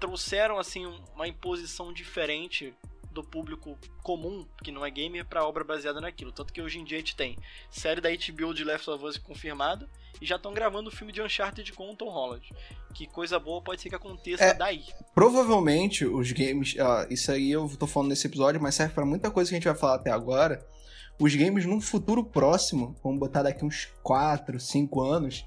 trouxeram 0.00 0.58
assim 0.58 0.86
uma 1.14 1.28
imposição 1.28 1.92
diferente 1.92 2.72
do 3.12 3.22
público 3.22 3.78
comum, 4.02 4.44
que 4.62 4.72
não 4.72 4.84
é 4.84 4.90
gamer, 4.90 5.24
pra 5.24 5.46
obra 5.46 5.62
baseada 5.62 6.00
naquilo. 6.00 6.32
Tanto 6.32 6.52
que 6.52 6.60
hoje 6.60 6.80
em 6.80 6.84
dia 6.84 6.96
a 6.96 7.00
gente 7.00 7.14
tem 7.14 7.38
série 7.70 8.00
da 8.00 8.08
HBO 8.10 8.52
de 8.52 8.64
Left 8.64 8.90
of 8.90 9.04
Us 9.04 9.16
confirmada 9.18 9.88
e 10.20 10.26
já 10.26 10.34
estão 10.34 10.52
gravando 10.52 10.88
o 10.88 10.92
filme 10.92 11.12
de 11.12 11.22
Uncharted 11.22 11.72
com 11.74 11.90
o 11.90 11.94
Tom 11.96 12.08
Holland. 12.10 12.52
Que 12.92 13.06
coisa 13.06 13.38
boa 13.38 13.62
pode 13.62 13.80
ser 13.82 13.88
que 13.88 13.94
aconteça 13.94 14.42
É. 14.42 14.54
daí. 14.54 14.82
Provavelmente 15.14 16.04
os 16.04 16.32
games. 16.32 16.74
ó, 16.78 17.06
isso 17.08 17.30
aí 17.30 17.52
eu 17.52 17.68
tô 17.78 17.86
falando 17.86 18.08
nesse 18.10 18.26
episódio, 18.26 18.60
mas 18.60 18.74
serve 18.74 18.94
pra 18.94 19.04
muita 19.06 19.30
coisa 19.30 19.48
que 19.50 19.54
a 19.54 19.58
gente 19.58 19.68
vai 19.68 19.76
falar 19.76 19.94
até 19.96 20.10
agora. 20.10 20.66
Os 21.18 21.34
games 21.34 21.64
num 21.64 21.80
futuro 21.80 22.24
próximo, 22.24 22.96
vamos 23.02 23.20
botar 23.20 23.42
daqui 23.42 23.64
uns 23.64 23.88
4, 24.02 24.58
5 24.58 25.00
anos, 25.00 25.44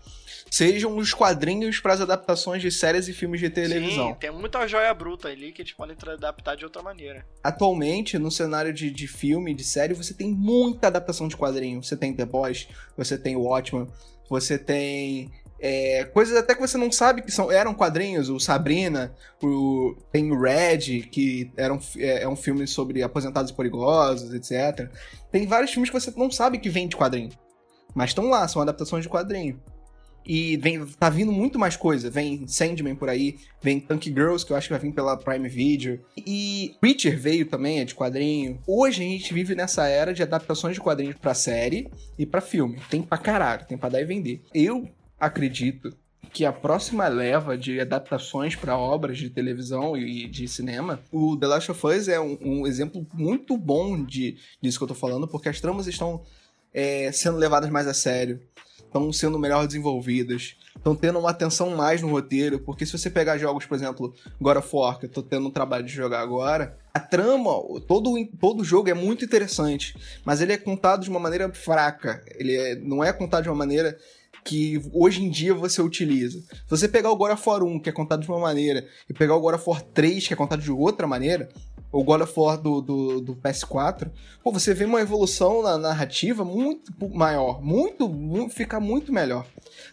sejam 0.50 0.96
os 0.96 1.14
quadrinhos 1.14 1.80
para 1.80 1.94
as 1.94 2.02
adaptações 2.02 2.62
de 2.62 2.72
séries 2.72 3.08
e 3.08 3.14
filmes 3.14 3.42
de 3.42 3.50
televisão. 3.50 4.10
Sim, 4.10 4.16
tem 4.16 4.32
muita 4.32 4.66
joia 4.66 4.94
bruta 4.94 5.28
ali 5.28 5.52
que 5.52 5.62
eles 5.62 5.74
podem 5.74 5.96
adaptar 6.14 6.56
de 6.56 6.64
outra 6.64 6.82
maneira. 6.82 7.26
Atualmente, 7.44 8.18
no 8.18 8.32
cenário 8.32 8.74
de, 8.74 8.90
de 8.90 9.08
filme, 9.08 9.54
de 9.54 9.64
série, 9.64 9.94
você 9.94 10.14
tem 10.14 10.32
muita 10.32 10.88
adaptação 10.88 11.28
de 11.28 11.36
quadrinho. 11.36 11.84
Você 11.84 11.98
tem 11.98 12.14
The 12.14 12.26
Boys, 12.26 12.68
você 12.96 13.18
tem 13.18 13.36
Watchmen, 13.36 13.88
você 14.30 14.58
tem 14.58 15.32
é, 15.60 16.04
coisas 16.06 16.36
até 16.38 16.54
que 16.54 16.62
você 16.62 16.78
não 16.78 16.92
sabe 16.92 17.22
que 17.22 17.32
são, 17.32 17.52
eram 17.52 17.74
quadrinhos. 17.74 18.30
O 18.30 18.40
Sabrina, 18.40 19.14
o, 19.42 19.96
tem 20.12 20.32
o 20.32 20.40
Red, 20.40 21.08
que 21.12 21.52
era 21.58 21.74
um, 21.74 21.80
é, 21.98 22.24
é 22.24 22.28
um 22.28 22.36
filme 22.36 22.68
sobre 22.68 23.02
aposentados 23.02 23.52
e 23.52 23.56
perigosos, 23.56 24.34
etc. 24.34 24.90
Tem 25.32 25.48
vários 25.48 25.72
filmes 25.72 25.90
que 25.90 26.00
você 26.00 26.12
não 26.16 26.30
sabe 26.32 26.60
que 26.60 26.70
vem 26.70 26.88
de 26.88 26.96
quadrinho. 26.96 27.32
Mas 27.96 28.12
estão 28.12 28.30
lá, 28.30 28.48
são 28.48 28.62
adaptações 28.62 29.04
de 29.04 29.10
quadrinho. 29.10 29.60
E 30.28 30.58
vem, 30.58 30.86
tá 30.86 31.10
vindo 31.10 31.32
muito 31.32 31.58
mais 31.58 31.78
coisa. 31.78 32.10
Vem 32.10 32.46
Sandman 32.48 32.96
por 32.96 33.08
aí, 33.08 33.38
vem 33.62 33.80
Tank 33.80 34.04
Girls, 34.08 34.46
que 34.46 34.52
eu 34.52 34.58
acho 34.58 34.68
que 34.68 34.74
vai 34.74 34.82
vir 34.82 34.94
pela 34.94 35.16
Prime 35.16 35.48
Video. 35.48 36.02
E 36.18 36.76
Preacher 36.82 37.18
veio 37.18 37.46
também, 37.46 37.80
é 37.80 37.86
de 37.86 37.96
quadrinho. 37.96 38.60
Hoje 38.68 39.02
a 39.02 39.08
gente 39.08 39.34
vive 39.34 39.56
nessa 39.56 39.88
era 39.88 40.14
de 40.14 40.22
adaptações 40.22 40.76
de 40.76 40.82
quadrinhos 40.82 41.16
pra 41.16 41.34
série 41.34 41.90
e 42.20 42.26
pra 42.26 42.42
filme. 42.42 42.78
Tem 42.90 43.02
pra 43.02 43.18
caralho, 43.18 43.66
tem 43.66 43.78
pra 43.78 43.88
dar 43.88 44.02
e 44.02 44.06
vender. 44.06 44.42
Eu 44.54 44.90
acredito 45.20 45.96
que 46.34 46.46
a 46.46 46.52
próxima 46.52 47.08
leva 47.08 47.58
de 47.58 47.80
adaptações 47.80 48.56
para 48.56 48.78
obras 48.78 49.18
de 49.18 49.30
televisão 49.30 49.98
e 49.98 50.28
de 50.28 50.48
cinema, 50.48 51.00
o 51.12 51.38
The 51.38 51.48
Last 51.48 51.72
of 51.72 51.88
Us 51.88 52.08
é 52.08 52.20
um, 52.20 52.38
um 52.42 52.68
exemplo 52.68 53.06
muito 53.14 53.58
bom 53.58 54.04
de, 54.04 54.38
disso 54.62 54.78
que 54.78 54.84
eu 54.84 54.88
tô 54.90 54.94
falando, 54.96 55.28
porque 55.28 55.50
as 55.50 55.60
tramas 55.60 55.88
estão 55.88 56.22
é, 56.74 57.12
sendo 57.12 57.38
levadas 57.38 57.70
mais 57.70 57.88
a 57.88 57.94
sério, 57.94 58.42
estão 58.76 59.12
sendo 59.12 59.40
melhor 59.40 59.66
desenvolvidas, 59.66 60.56
estão 60.76 60.96
tendo 60.96 61.20
uma 61.20 61.32
atenção 61.32 61.76
mais 61.76 62.02
no 62.02 62.10
roteiro, 62.10 62.60
porque 62.60 62.86
se 62.86 62.98
você 62.98 63.10
pegar 63.10 63.38
jogos, 63.38 63.66
por 63.66 63.76
exemplo, 63.76 64.14
God 64.40 64.58
of 64.58 64.70
War, 64.74 65.00
que 65.00 65.06
eu 65.06 65.10
tô 65.10 65.24
tendo 65.24 65.48
um 65.48 65.52
trabalho 65.52 65.86
de 65.86 65.92
jogar 65.92 66.22
agora, 66.22 66.78
a 66.94 67.00
trama, 67.00 67.52
todo, 67.88 68.14
todo 68.40 68.64
jogo 68.64 68.90
é 68.90 68.94
muito 68.94 69.26
interessante, 69.26 69.96
mas 70.24 70.42
ele 70.42 70.54
é 70.54 70.58
contado 70.58 71.04
de 71.04 71.10
uma 71.10 71.20
maneira 71.20 71.52
fraca, 71.54 72.24
ele 72.36 72.56
é- 72.56 72.76
não 72.76 73.04
é 73.04 73.12
contado 73.12 73.44
de 73.44 73.50
uma 73.50 73.56
maneira 73.56 73.98
que 74.44 74.82
hoje 74.94 75.24
em 75.24 75.30
dia 75.30 75.54
você 75.54 75.82
utiliza. 75.82 76.40
Se 76.40 76.70
você 76.70 76.88
pegar 76.88 77.12
o 77.12 77.16
God 77.16 77.32
of 77.34 77.50
War 77.50 77.64
1, 77.64 77.80
que 77.80 77.90
é 77.90 77.92
contado 77.92 78.22
de 78.22 78.28
uma 78.30 78.40
maneira, 78.40 78.88
e 79.10 79.14
pegar 79.14 79.36
o 79.36 79.42
God 79.42 79.56
of 79.56 79.70
War 79.70 79.82
3, 79.82 80.28
que 80.28 80.34
é 80.34 80.38
contado 80.38 80.62
de 80.62 80.72
outra 80.72 81.06
maneira, 81.08 81.50
ou 81.92 82.04
God 82.04 82.22
of 82.22 82.34
War 82.38 82.58
do, 82.62 82.82
do, 82.82 83.22
do 83.22 83.36
PS4, 83.36 84.10
pô, 84.44 84.52
você 84.52 84.74
vê 84.74 84.86
uma 84.86 85.00
evolução 85.02 85.62
na 85.64 85.78
narrativa 85.78 86.44
muito 86.44 86.92
maior, 87.16 87.62
muito, 87.64 88.10
mu- 88.10 88.50
fica 88.50 88.80
muito 88.80 89.12
melhor. 89.12 89.46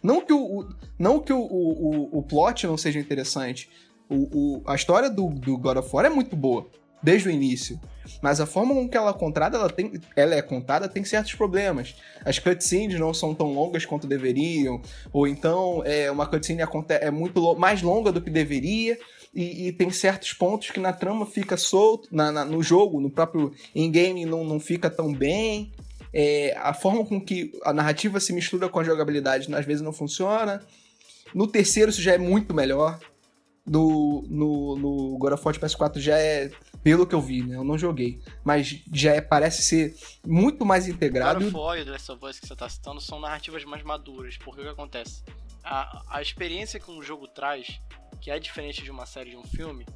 Não 0.03 0.21
que 0.21 0.33
o, 0.33 0.61
o- 0.61 0.69
não 0.99 1.21
que 1.21 1.33
o, 1.33 1.39
o, 1.41 2.19
o 2.19 2.23
plot 2.23 2.67
não 2.67 2.77
seja 2.77 2.99
interessante, 2.99 3.69
o, 4.09 4.17
o- 4.59 4.63
a 4.67 4.75
história 4.75 5.09
do, 5.09 5.29
do 5.29 5.57
God 5.57 5.79
of 5.79 5.89
War 5.93 6.05
é 6.05 6.11
muito 6.11 6.35
boa, 6.37 6.67
desde 7.05 7.29
o 7.29 7.31
início. 7.31 7.79
Mas 8.21 8.41
a 8.41 8.47
forma 8.47 8.75
com 8.75 8.89
que 8.89 8.97
ela 8.97 9.11
é 9.11 9.15
contada, 9.15 9.57
ela, 9.59 9.69
tem, 9.71 9.93
ela 10.17 10.35
é 10.35 10.43
contada 10.43 10.89
tem 10.89 11.05
certos 11.05 11.35
problemas. 11.35 11.95
As 12.25 12.39
cutscenes 12.39 12.99
não 12.99 13.13
são 13.13 13.35
tão 13.35 13.53
longas 13.53 13.85
quanto 13.85 14.07
deveriam, 14.07 14.81
ou 15.13 15.27
então 15.29 15.83
é, 15.85 16.11
uma 16.11 16.27
cutscene 16.27 16.63
é 17.01 17.11
muito 17.11 17.55
mais 17.57 17.83
longa 17.83 18.11
do 18.11 18.21
que 18.21 18.31
deveria, 18.31 18.99
e, 19.35 19.67
e 19.69 19.73
tem 19.73 19.91
certos 19.91 20.33
pontos 20.33 20.71
que 20.71 20.79
na 20.81 20.93
trama 20.93 21.27
fica 21.27 21.57
solto, 21.57 22.09
na, 22.11 22.31
na- 22.33 22.45
no 22.45 22.63
jogo, 22.63 23.01
no 23.01 23.11
próprio 23.11 23.53
in-game 23.75 24.25
não, 24.25 24.45
não 24.45 24.61
fica 24.61 24.89
tão 24.89 25.13
bem. 25.13 25.73
É, 26.13 26.55
a 26.59 26.73
forma 26.73 27.05
com 27.05 27.21
que 27.21 27.53
a 27.65 27.73
narrativa 27.73 28.21
se 28.21 28.33
mistura 28.33 28.69
com 28.69 28.79
a 28.79 28.85
jogabilidade 28.85 29.53
às 29.55 29.67
vezes 29.67 29.83
não 29.83 29.93
funciona. 29.93 30.63
No 31.35 31.47
terceiro 31.49 31.91
isso 31.91 32.01
já 32.01 32.13
é 32.13 32.19
muito 32.19 32.55
melhor. 32.55 32.99
No, 33.67 34.23
no, 34.29 34.77
no 34.77 35.19
God 35.19 35.33
of 35.33 35.43
War 35.45 35.55
de 35.55 35.59
PS4 35.59 35.99
já 35.99 36.19
é, 36.19 36.51
pelo 36.85 37.07
que 37.07 37.15
eu 37.15 37.21
vi, 37.21 37.43
né? 37.43 37.57
Eu 37.57 37.65
não 37.65 37.79
joguei. 37.79 38.21
Mas 38.45 38.83
já 38.93 39.15
é, 39.15 39.21
parece 39.23 39.63
ser 39.63 39.97
muito 40.25 40.67
mais 40.67 40.87
integrado. 40.87 41.51
War 41.59 41.79
e 41.79 41.85
The 41.85 41.93
Last 41.93 42.13
of 42.13 42.25
Us 42.27 42.39
que 42.39 42.47
você 42.47 42.55
tá 42.55 42.69
citando 42.69 43.01
são 43.01 43.19
narrativas 43.19 43.65
mais 43.65 43.83
maduras, 43.83 44.37
porque 44.37 44.61
o 44.61 44.65
que 44.65 44.71
acontece? 44.71 45.25
A, 45.65 46.19
a 46.19 46.21
experiência 46.21 46.79
que 46.79 46.91
um 46.91 47.03
jogo 47.03 47.27
traz, 47.27 47.81
que 48.21 48.31
é 48.31 48.39
diferente 48.39 48.85
de 48.85 48.91
uma 48.91 49.07
série 49.07 49.31
de 49.31 49.37
um 49.37 49.45
filme, 49.45 49.87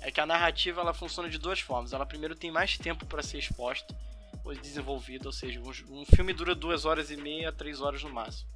é 0.00 0.10
que 0.10 0.20
a 0.22 0.24
narrativa 0.24 0.80
ela 0.80 0.94
funciona 0.94 1.28
de 1.28 1.36
duas 1.36 1.60
formas. 1.60 1.92
Ela 1.92 2.06
primeiro 2.06 2.34
tem 2.34 2.50
mais 2.50 2.78
tempo 2.78 3.04
para 3.04 3.22
ser 3.22 3.38
exposta 3.38 3.94
ou 4.42 4.54
desenvolvida, 4.54 5.28
ou 5.28 5.32
seja, 5.32 5.60
um, 5.60 6.00
um 6.00 6.06
filme 6.06 6.32
dura 6.32 6.54
duas 6.54 6.86
horas 6.86 7.10
e 7.10 7.16
meia 7.18 7.50
a 7.50 7.52
três 7.52 7.82
horas 7.82 8.02
no 8.02 8.10
máximo. 8.10 8.48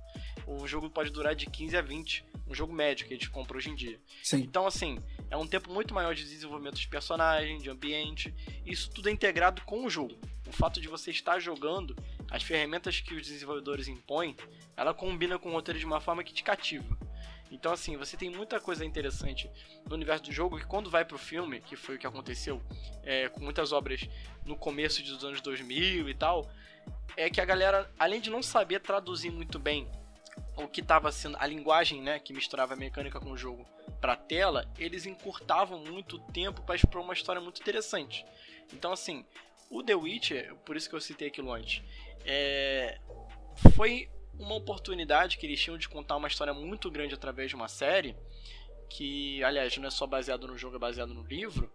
O 0.46 0.66
jogo 0.66 0.88
pode 0.88 1.10
durar 1.10 1.34
de 1.34 1.44
15 1.44 1.76
a 1.76 1.82
20, 1.82 2.24
um 2.48 2.54
jogo 2.54 2.72
médio 2.72 3.06
que 3.06 3.12
a 3.12 3.16
gente 3.16 3.28
compra 3.28 3.58
hoje 3.58 3.68
em 3.68 3.74
dia. 3.74 4.00
Sim. 4.22 4.38
Então, 4.38 4.66
assim, 4.66 4.98
é 5.32 5.36
um 5.36 5.46
tempo 5.46 5.72
muito 5.72 5.94
maior 5.94 6.14
de 6.14 6.24
desenvolvimento 6.24 6.78
de 6.78 6.86
personagem, 6.86 7.56
de 7.56 7.70
ambiente. 7.70 8.34
Isso 8.66 8.90
tudo 8.90 9.08
é 9.08 9.12
integrado 9.12 9.62
com 9.62 9.86
o 9.86 9.88
jogo. 9.88 10.14
O 10.46 10.52
fato 10.52 10.78
de 10.78 10.88
você 10.88 11.10
estar 11.10 11.40
jogando, 11.40 11.96
as 12.30 12.42
ferramentas 12.42 13.00
que 13.00 13.14
os 13.14 13.26
desenvolvedores 13.26 13.88
impõem, 13.88 14.36
ela 14.76 14.92
combina 14.92 15.38
com 15.38 15.48
o 15.48 15.52
roteiro 15.52 15.80
de 15.80 15.86
uma 15.86 16.02
forma 16.02 16.22
que 16.22 16.34
te 16.34 16.42
cativa. 16.42 16.98
Então, 17.50 17.72
assim, 17.72 17.96
você 17.96 18.14
tem 18.14 18.28
muita 18.28 18.60
coisa 18.60 18.84
interessante 18.84 19.50
no 19.86 19.94
universo 19.94 20.24
do 20.24 20.32
jogo 20.32 20.58
que 20.58 20.66
quando 20.66 20.90
vai 20.90 21.02
pro 21.02 21.16
filme, 21.16 21.62
que 21.62 21.76
foi 21.76 21.96
o 21.96 21.98
que 21.98 22.06
aconteceu 22.06 22.60
é, 23.02 23.30
com 23.30 23.40
muitas 23.40 23.72
obras 23.72 24.06
no 24.44 24.54
começo 24.54 25.02
dos 25.02 25.24
anos 25.24 25.40
2000 25.40 26.10
e 26.10 26.14
tal, 26.14 26.46
é 27.16 27.30
que 27.30 27.40
a 27.40 27.44
galera, 27.46 27.90
além 27.98 28.20
de 28.20 28.28
não 28.28 28.42
saber 28.42 28.80
traduzir 28.80 29.30
muito 29.30 29.58
bem 29.58 29.88
o 30.58 30.68
que 30.68 30.82
estava 30.82 31.10
sendo 31.10 31.38
a 31.40 31.46
linguagem, 31.46 32.02
né, 32.02 32.18
que 32.18 32.34
misturava 32.34 32.74
a 32.74 32.76
mecânica 32.76 33.18
com 33.18 33.30
o 33.30 33.36
jogo 33.36 33.66
para 34.02 34.16
tela, 34.16 34.68
eles 34.76 35.06
encurtavam 35.06 35.78
muito 35.78 36.18
tempo 36.32 36.60
para 36.62 36.74
expor 36.74 37.00
uma 37.00 37.14
história 37.14 37.40
muito 37.40 37.62
interessante. 37.62 38.26
Então, 38.72 38.92
assim, 38.92 39.24
o 39.70 39.80
The 39.80 39.94
Witcher, 39.94 40.56
por 40.66 40.76
isso 40.76 40.90
que 40.90 40.96
eu 40.96 41.00
citei 41.00 41.28
aquilo 41.28 41.52
antes, 41.52 41.84
é, 42.24 42.98
foi 43.76 44.10
uma 44.36 44.56
oportunidade 44.56 45.38
que 45.38 45.46
eles 45.46 45.60
tinham 45.60 45.78
de 45.78 45.88
contar 45.88 46.16
uma 46.16 46.26
história 46.26 46.52
muito 46.52 46.90
grande 46.90 47.14
através 47.14 47.48
de 47.48 47.54
uma 47.54 47.68
série, 47.68 48.16
que, 48.90 49.42
aliás, 49.44 49.76
não 49.76 49.86
é 49.86 49.90
só 49.90 50.04
baseado 50.04 50.48
no 50.48 50.58
jogo, 50.58 50.76
é 50.76 50.78
baseado 50.80 51.14
no 51.14 51.22
livro, 51.22 51.72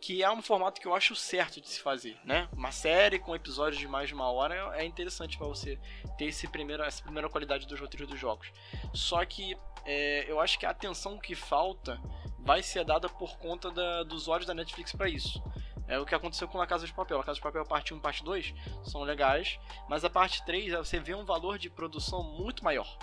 que 0.00 0.22
é 0.22 0.30
um 0.30 0.42
formato 0.42 0.80
que 0.80 0.86
eu 0.86 0.94
acho 0.94 1.14
certo 1.14 1.60
de 1.60 1.68
se 1.68 1.80
fazer, 1.80 2.18
né? 2.24 2.48
Uma 2.52 2.70
série 2.70 3.18
com 3.18 3.34
episódios 3.34 3.78
de 3.80 3.88
mais 3.88 4.08
de 4.08 4.14
uma 4.14 4.30
hora 4.30 4.72
é 4.76 4.84
interessante 4.84 5.36
para 5.36 5.46
você 5.46 5.78
ter 6.16 6.26
esse 6.26 6.46
primeiro, 6.48 6.82
essa 6.82 7.02
primeira 7.02 7.28
qualidade 7.28 7.66
dos 7.66 7.80
roteiros 7.80 8.08
dos 8.08 8.18
jogos. 8.18 8.52
Só 8.94 9.24
que 9.24 9.56
é, 9.84 10.30
eu 10.30 10.40
acho 10.40 10.58
que 10.58 10.66
a 10.66 10.70
atenção 10.70 11.18
que 11.18 11.34
falta 11.34 12.00
vai 12.38 12.62
ser 12.62 12.84
dada 12.84 13.08
por 13.08 13.38
conta 13.38 13.70
da, 13.70 14.02
dos 14.02 14.28
olhos 14.28 14.46
da 14.46 14.54
Netflix 14.54 14.92
para 14.92 15.08
isso. 15.08 15.42
É 15.88 15.98
o 15.98 16.04
que 16.04 16.14
aconteceu 16.14 16.48
com 16.48 16.60
a 16.60 16.66
Casa 16.66 16.86
de 16.86 16.92
Papel. 16.92 17.20
A 17.20 17.24
Casa 17.24 17.36
de 17.36 17.42
Papel 17.42 17.64
parte 17.64 17.94
1 17.94 17.96
e 17.96 18.00
parte 18.00 18.24
2 18.24 18.54
são 18.84 19.02
legais, 19.02 19.58
mas 19.88 20.04
a 20.04 20.10
parte 20.10 20.44
3 20.44 20.72
você 20.72 20.98
vê 20.98 21.14
um 21.14 21.24
valor 21.24 21.58
de 21.58 21.70
produção 21.70 22.22
muito 22.22 22.64
maior. 22.64 22.98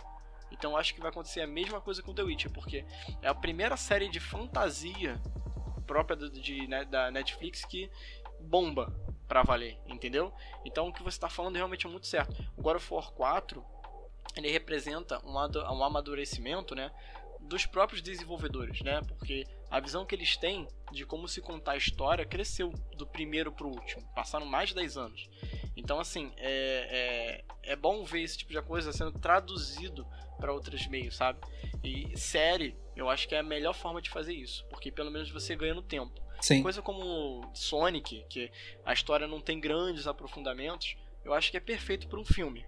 Então 0.51 0.77
acho 0.77 0.93
que 0.93 1.01
vai 1.01 1.09
acontecer 1.09 1.41
a 1.41 1.47
mesma 1.47 1.81
coisa 1.81 2.03
com 2.03 2.13
The 2.13 2.23
Witcher, 2.23 2.51
porque 2.51 2.85
é 3.21 3.27
a 3.27 3.33
primeira 3.33 3.75
série 3.75 4.07
de 4.07 4.19
fantasia 4.19 5.19
própria 5.83 6.15
do, 6.15 6.29
de, 6.29 6.67
né, 6.67 6.85
da 6.85 7.11
Netflix 7.11 7.63
que 7.65 7.89
bomba 8.39 8.93
pra 9.27 9.43
valer, 9.43 9.77
entendeu? 9.87 10.33
Então 10.65 10.87
o 10.87 10.93
que 10.93 11.03
você 11.03 11.15
está 11.15 11.29
falando 11.29 11.55
realmente 11.55 11.85
é 11.85 11.89
muito 11.89 12.07
certo. 12.07 12.33
O 12.57 12.61
God 12.61 12.77
of 12.77 12.93
War 12.93 13.11
4 13.11 13.63
ele 14.35 14.49
representa 14.49 15.19
um, 15.25 15.33
um 15.33 15.83
amadurecimento, 15.83 16.73
né? 16.75 16.91
dos 17.43 17.65
próprios 17.65 18.01
desenvolvedores, 18.01 18.81
né? 18.81 19.01
Porque 19.07 19.45
a 19.69 19.79
visão 19.79 20.05
que 20.05 20.15
eles 20.15 20.37
têm 20.37 20.67
de 20.91 21.05
como 21.05 21.27
se 21.27 21.41
contar 21.41 21.73
a 21.73 21.77
história 21.77 22.25
cresceu 22.25 22.69
do 22.95 23.05
primeiro 23.05 23.51
para 23.51 23.67
o 23.67 23.69
último. 23.69 24.03
Passaram 24.15 24.45
mais 24.45 24.69
de 24.69 24.75
10 24.75 24.97
anos. 24.97 25.29
Então, 25.75 25.99
assim, 25.99 26.31
é, 26.37 27.43
é, 27.63 27.71
é 27.71 27.75
bom 27.75 28.03
ver 28.03 28.21
esse 28.21 28.37
tipo 28.37 28.51
de 28.51 28.61
coisa 28.61 28.93
sendo 28.93 29.11
traduzido 29.11 30.07
para 30.37 30.53
outros 30.53 30.87
meios, 30.87 31.15
sabe? 31.15 31.39
E 31.83 32.17
série, 32.17 32.75
eu 32.95 33.09
acho 33.09 33.27
que 33.27 33.35
é 33.35 33.39
a 33.39 33.43
melhor 33.43 33.73
forma 33.73 34.01
de 34.01 34.09
fazer 34.09 34.33
isso, 34.33 34.65
porque 34.69 34.91
pelo 34.91 35.11
menos 35.11 35.29
você 35.29 35.55
ganha 35.55 35.73
no 35.73 35.81
tempo. 35.81 36.21
Sim. 36.41 36.61
Coisa 36.61 36.81
como 36.81 37.49
Sonic, 37.53 38.25
que 38.29 38.51
a 38.85 38.93
história 38.93 39.27
não 39.27 39.39
tem 39.39 39.59
grandes 39.59 40.07
aprofundamentos, 40.07 40.97
eu 41.23 41.33
acho 41.33 41.49
que 41.49 41.57
é 41.57 41.59
perfeito 41.59 42.07
para 42.07 42.19
um 42.19 42.25
filme. 42.25 42.65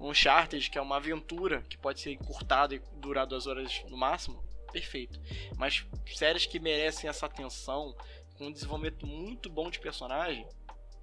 Uncharted, 0.00 0.68
que 0.68 0.76
é 0.76 0.80
uma 0.80 0.96
aventura 0.96 1.62
que 1.62 1.78
pode 1.78 2.00
ser 2.00 2.12
encurtada 2.12 2.74
e 2.74 2.82
durar 2.96 3.26
duas 3.26 3.46
horas 3.46 3.84
no 3.88 3.96
máximo, 3.96 4.42
perfeito. 4.72 5.20
Mas 5.56 5.86
séries 6.06 6.46
que 6.46 6.58
merecem 6.58 7.08
essa 7.08 7.26
atenção, 7.26 7.96
com 8.36 8.46
um 8.46 8.52
desenvolvimento 8.52 9.06
muito 9.06 9.48
bom 9.48 9.70
de 9.70 9.78
personagem, 9.78 10.46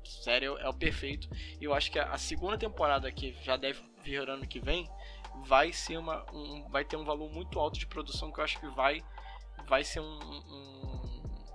sério 0.03 0.57
é 0.57 0.67
o 0.67 0.73
perfeito. 0.73 1.29
E 1.59 1.63
eu 1.63 1.73
acho 1.73 1.89
que 1.89 1.99
a 1.99 2.17
segunda 2.17 2.57
temporada 2.57 3.11
que 3.11 3.35
já 3.41 3.55
deve 3.55 3.79
vir 4.03 4.29
ano 4.29 4.47
que 4.47 4.59
vem 4.59 4.89
vai 5.47 5.73
ser 5.73 5.97
uma 5.97 6.25
um, 6.33 6.69
vai 6.69 6.85
ter 6.85 6.97
um 6.97 7.05
valor 7.05 7.31
muito 7.31 7.59
alto 7.59 7.79
de 7.79 7.87
produção 7.87 8.31
que 8.31 8.39
eu 8.39 8.43
acho 8.43 8.59
que 8.59 8.67
vai 8.67 9.01
vai 9.67 9.83
ser 9.83 9.99
um, 9.99 10.19
um 10.19 10.91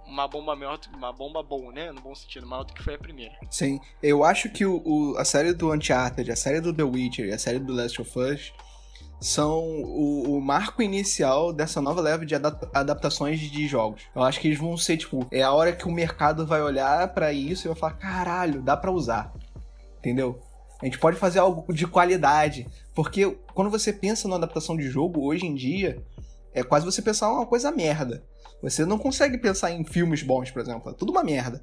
uma 0.07 0.29
bomba 0.29 0.55
maior, 0.55 0.79
uma 0.95 1.13
bomba 1.13 1.43
boa, 1.43 1.73
né? 1.73 1.91
No 1.91 2.01
bom 2.01 2.15
sentido, 2.15 2.47
maior 2.47 2.65
do 2.65 2.73
que 2.73 2.83
foi 2.83 2.95
a 2.95 2.99
primeira. 2.99 3.35
Sim, 3.51 3.81
eu 4.03 4.25
acho 4.25 4.49
que 4.49 4.65
o, 4.65 4.81
o, 4.85 5.19
a 5.19 5.25
série 5.25 5.53
do 5.53 5.73
Uncharted, 5.73 6.31
a 6.31 6.37
série 6.37 6.61
do 6.61 6.73
The 6.73 6.85
Witcher 6.85 7.27
e 7.27 7.33
a 7.33 7.39
série 7.39 7.59
do 7.59 7.75
Last 7.75 8.01
of 8.01 8.19
Us 8.19 8.53
são 9.21 9.61
o, 9.61 10.37
o, 10.37 10.41
marco 10.41 10.83
inicial 10.83 11.53
dessa 11.53 11.81
nova 11.81 12.01
leva 12.01 12.25
de 12.25 12.35
adaptações 12.35 13.41
de 13.41 13.67
jogos. 13.67 14.03
Eu 14.15 14.23
acho 14.23 14.41
que 14.41 14.49
eles 14.49 14.59
vão 14.59 14.77
ser, 14.77 14.99
tipo, 14.99 15.27
é 15.31 15.43
a 15.43 15.53
hora 15.53 15.73
que 15.73 15.89
o 15.89 15.93
mercado 15.93 16.47
vai 16.47 16.63
olhar 16.63 17.13
para 17.15 17.33
isso 17.33 17.67
e 17.67 17.69
vai 17.69 17.77
falar: 17.77 17.95
caralho, 17.95 18.63
dá 18.63 18.77
para 18.77 18.91
usar. 18.91 19.33
Entendeu? 19.99 20.41
A 20.81 20.85
gente 20.85 20.99
pode 20.99 21.17
fazer 21.17 21.39
algo 21.39 21.73
de 21.73 21.87
qualidade. 21.87 22.67
Porque 22.95 23.37
quando 23.55 23.71
você 23.71 23.93
pensa 23.93 24.29
na 24.29 24.37
adaptação 24.37 24.77
de 24.77 24.89
jogo, 24.89 25.25
hoje 25.25 25.47
em 25.47 25.55
dia, 25.55 26.03
é 26.53 26.63
quase 26.63 26.85
você 26.85 27.01
pensar 27.01 27.31
uma 27.33 27.47
coisa 27.47 27.71
merda. 27.71 28.23
Você 28.63 28.85
não 28.85 28.99
consegue 28.99 29.39
pensar 29.39 29.71
em 29.71 29.85
filmes 29.85 30.23
bons, 30.23 30.51
por 30.51 30.61
exemplo. 30.61 30.91
É 30.91 30.95
tudo 30.95 31.13
uma 31.13 31.23
merda. 31.23 31.63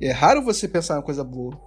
É 0.00 0.10
raro 0.10 0.42
você 0.42 0.68
pensar 0.68 0.94
em 0.94 0.96
uma 0.98 1.02
coisa 1.02 1.24
boa. 1.24 1.58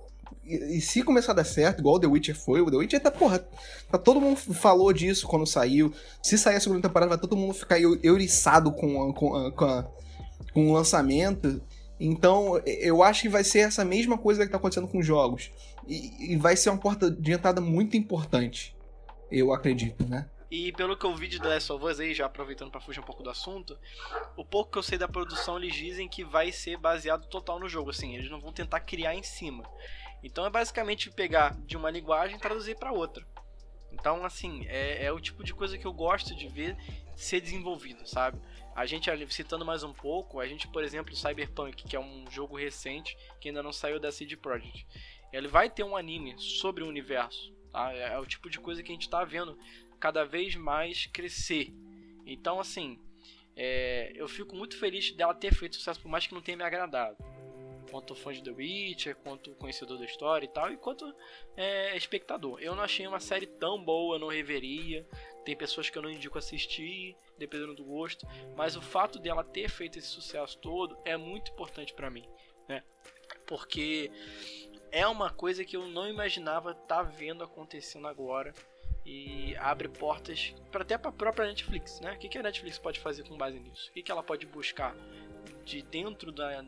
E, 0.45 0.77
e, 0.77 0.81
se 0.81 1.03
começar 1.03 1.33
a 1.33 1.35
dar 1.35 1.43
certo, 1.43 1.79
igual 1.79 1.95
o 1.95 1.99
The 1.99 2.07
Witcher 2.07 2.35
foi, 2.35 2.61
o 2.61 2.71
The 2.71 2.77
Witcher 2.77 3.01
tá, 3.01 3.11
porra, 3.11 3.45
tá, 3.91 3.97
todo 3.97 4.21
mundo 4.21 4.37
falou 4.37 4.93
disso 4.93 5.27
quando 5.27 5.45
saiu. 5.45 5.91
Se 6.23 6.37
sair 6.37 6.55
a 6.55 6.59
segunda 6.59 6.87
temporada, 6.87 7.09
vai 7.09 7.17
todo 7.17 7.35
mundo 7.35 7.53
ficar 7.53 7.79
euriçado 7.79 8.71
com, 8.71 9.11
com, 9.13 9.51
com, 9.51 9.65
a, 9.65 9.85
com 10.53 10.69
o 10.69 10.73
lançamento. 10.73 11.61
Então, 11.99 12.61
eu 12.65 13.03
acho 13.03 13.23
que 13.23 13.29
vai 13.29 13.43
ser 13.43 13.59
essa 13.59 13.83
mesma 13.83 14.17
coisa 14.17 14.45
que 14.45 14.51
tá 14.51 14.57
acontecendo 14.57 14.87
com 14.87 14.99
os 14.99 15.05
jogos. 15.05 15.51
E, 15.87 16.33
e 16.33 16.35
vai 16.35 16.55
ser 16.55 16.69
uma 16.69 16.79
porta 16.79 17.09
de 17.09 17.31
entrada 17.31 17.61
muito 17.61 17.95
importante. 17.95 18.75
Eu 19.31 19.53
acredito, 19.53 20.07
né? 20.07 20.29
E 20.49 20.71
pelo 20.71 20.95
que 20.95 21.05
eu 21.05 21.13
vi 21.13 21.27
de 21.27 21.39
The 21.39 21.47
Last 21.47 21.71
of 21.73 21.83
Us 21.83 21.99
aí, 21.99 22.13
já 22.13 22.25
aproveitando 22.25 22.71
para 22.71 22.79
fugir 22.79 23.01
um 23.01 23.03
pouco 23.03 23.21
do 23.21 23.29
assunto, 23.29 23.77
o 24.35 24.45
pouco 24.45 24.71
que 24.71 24.77
eu 24.77 24.83
sei 24.83 24.97
da 24.97 25.07
produção, 25.07 25.57
eles 25.57 25.75
dizem 25.75 26.07
que 26.07 26.23
vai 26.23 26.51
ser 26.53 26.77
baseado 26.77 27.27
total 27.27 27.59
no 27.59 27.67
jogo, 27.67 27.89
assim, 27.89 28.15
eles 28.15 28.31
não 28.31 28.39
vão 28.39 28.53
tentar 28.53 28.79
criar 28.79 29.13
em 29.13 29.23
cima. 29.23 29.63
Então 30.23 30.45
é 30.45 30.49
basicamente 30.49 31.11
pegar 31.11 31.55
de 31.65 31.75
uma 31.75 31.91
linguagem 31.91 32.37
e 32.37 32.39
traduzir 32.39 32.77
para 32.77 32.93
outra. 32.93 33.25
Então, 33.91 34.23
assim, 34.23 34.65
é, 34.67 35.05
é, 35.05 35.11
o 35.11 35.19
tipo 35.19 35.43
de 35.43 35.53
coisa 35.53 35.77
que 35.77 35.85
eu 35.85 35.93
gosto 35.93 36.35
de 36.35 36.47
ver 36.47 36.77
ser 37.15 37.41
desenvolvido, 37.41 38.07
sabe? 38.07 38.39
A 38.75 38.85
gente, 38.85 39.09
citando 39.33 39.65
mais 39.65 39.83
um 39.83 39.91
pouco, 39.91 40.39
a 40.39 40.47
gente, 40.47 40.67
por 40.67 40.83
exemplo, 40.83 41.15
Cyberpunk, 41.15 41.83
que 41.83 41.95
é 41.95 41.99
um 41.99 42.25
jogo 42.29 42.55
recente 42.55 43.17
que 43.39 43.49
ainda 43.49 43.63
não 43.63 43.73
saiu 43.73 43.99
da 43.99 44.11
CD 44.11 44.37
Projekt. 44.37 44.85
Ele 45.31 45.47
vai 45.47 45.69
ter 45.69 45.83
um 45.83 45.95
anime 45.95 46.35
sobre 46.37 46.83
o 46.83 46.87
universo. 46.87 47.53
Tá? 47.71 47.93
É, 47.93 48.13
é 48.13 48.19
o 48.19 48.25
tipo 48.25 48.49
de 48.49 48.59
coisa 48.59 48.81
que 48.81 48.91
a 48.91 48.95
gente 48.95 49.03
está 49.03 49.23
vendo 49.23 49.57
cada 49.99 50.23
vez 50.23 50.55
mais 50.55 51.05
crescer. 51.07 51.73
Então, 52.25 52.59
assim, 52.59 52.99
é, 53.55 54.11
eu 54.15 54.27
fico 54.27 54.55
muito 54.55 54.77
feliz 54.77 55.11
dela 55.11 55.33
ter 55.33 55.53
feito 55.53 55.75
sucesso, 55.75 55.99
por 55.99 56.09
mais 56.09 56.27
que 56.27 56.33
não 56.33 56.41
tenha 56.41 56.57
me 56.57 56.63
agradado. 56.63 57.17
Quanto 57.89 58.13
fã 58.13 58.33
de 58.33 58.43
The 58.43 58.51
Witcher, 58.51 59.15
quanto 59.15 59.55
conhecedor 59.55 59.97
da 59.97 60.05
história 60.05 60.45
e 60.45 60.49
tal, 60.49 60.71
e 60.71 60.77
quanto 60.77 61.11
é, 61.55 61.95
espectador. 61.95 62.59
Eu 62.61 62.75
não 62.75 62.83
achei 62.83 63.07
uma 63.07 63.19
série 63.19 63.47
tão 63.47 63.81
boa, 63.83 64.19
não 64.19 64.27
reveria. 64.27 65.07
Tem 65.45 65.55
pessoas 65.55 65.89
que 65.89 65.97
eu 65.97 66.01
não 66.01 66.11
indico 66.11 66.37
assistir, 66.37 67.15
dependendo 67.37 67.73
do 67.73 67.85
gosto. 67.85 68.27
Mas 68.55 68.75
o 68.75 68.81
fato 68.81 69.17
dela 69.17 69.43
ter 69.43 69.69
feito 69.69 69.97
esse 69.97 70.09
sucesso 70.09 70.59
todo 70.59 70.97
é 71.05 71.15
muito 71.15 71.51
importante 71.51 71.93
para 71.93 72.09
mim, 72.09 72.27
né? 72.67 72.83
Porque 73.47 74.11
é 74.91 75.07
uma 75.07 75.29
coisa 75.29 75.63
que 75.63 75.75
eu 75.75 75.87
não 75.87 76.07
imaginava 76.07 76.71
estar 76.71 76.97
tá 76.97 77.03
vendo 77.03 77.43
acontecendo 77.43 78.07
agora 78.07 78.53
e 79.05 79.55
abre 79.57 79.87
portas 79.87 80.53
para 80.71 80.81
até 80.81 80.97
para 80.97 81.09
a 81.09 81.13
própria 81.13 81.47
Netflix, 81.47 81.99
né? 82.01 82.13
O 82.13 82.17
que, 82.17 82.27
que 82.27 82.37
a 82.37 82.43
Netflix 82.43 82.77
pode 82.77 82.99
fazer 82.99 83.23
com 83.23 83.37
base 83.37 83.59
nisso? 83.59 83.89
O 83.89 83.93
que, 83.93 84.03
que 84.03 84.11
ela 84.11 84.23
pode 84.23 84.45
buscar 84.45 84.95
de 85.63 85.81
dentro 85.81 86.31
da 86.31 86.63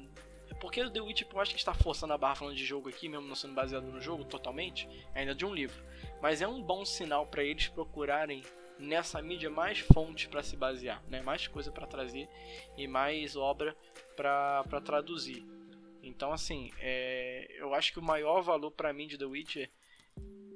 porque 0.60 0.82
o 0.82 0.90
The 0.90 1.02
Witch 1.02 1.22
eu 1.22 1.40
acho 1.40 1.52
que 1.52 1.60
está 1.60 1.74
forçando 1.74 2.14
a 2.14 2.18
barra 2.18 2.36
falando 2.36 2.56
de 2.56 2.66
jogo 2.66 2.90
aqui, 2.90 3.08
mesmo 3.08 3.28
não 3.28 3.36
sendo 3.36 3.54
baseado 3.54 3.86
no 3.86 4.02
jogo 4.02 4.26
totalmente, 4.26 4.90
ainda 5.16 5.34
de 5.34 5.46
um 5.46 5.54
livro. 5.54 5.82
Mas 6.22 6.42
é 6.42 6.48
um 6.48 6.62
bom 6.62 6.84
sinal 6.86 7.26
para 7.26 7.44
eles 7.44 7.68
procurarem 7.70 8.44
nessa 8.78 9.22
mídia 9.22 9.50
mais 9.50 9.80
fontes 9.80 10.28
para 10.28 10.44
se 10.44 10.56
basear, 10.56 11.02
né? 11.08 11.22
Mais 11.22 11.48
coisa 11.48 11.72
para 11.72 11.88
trazer 11.88 12.28
e 12.78 12.88
mais 12.88 13.36
obra 13.36 13.76
para 14.16 14.82
traduzir. 14.84 15.46
Então, 16.10 16.34
assim, 16.34 16.72
é, 16.80 17.48
eu 17.58 17.74
acho 17.74 17.94
que 17.94 18.00
o 18.00 18.04
maior 18.04 18.42
valor 18.42 18.72
para 18.72 18.92
mim 18.92 19.08
de 19.08 19.18
The 19.18 19.26
Witcher 19.26 19.72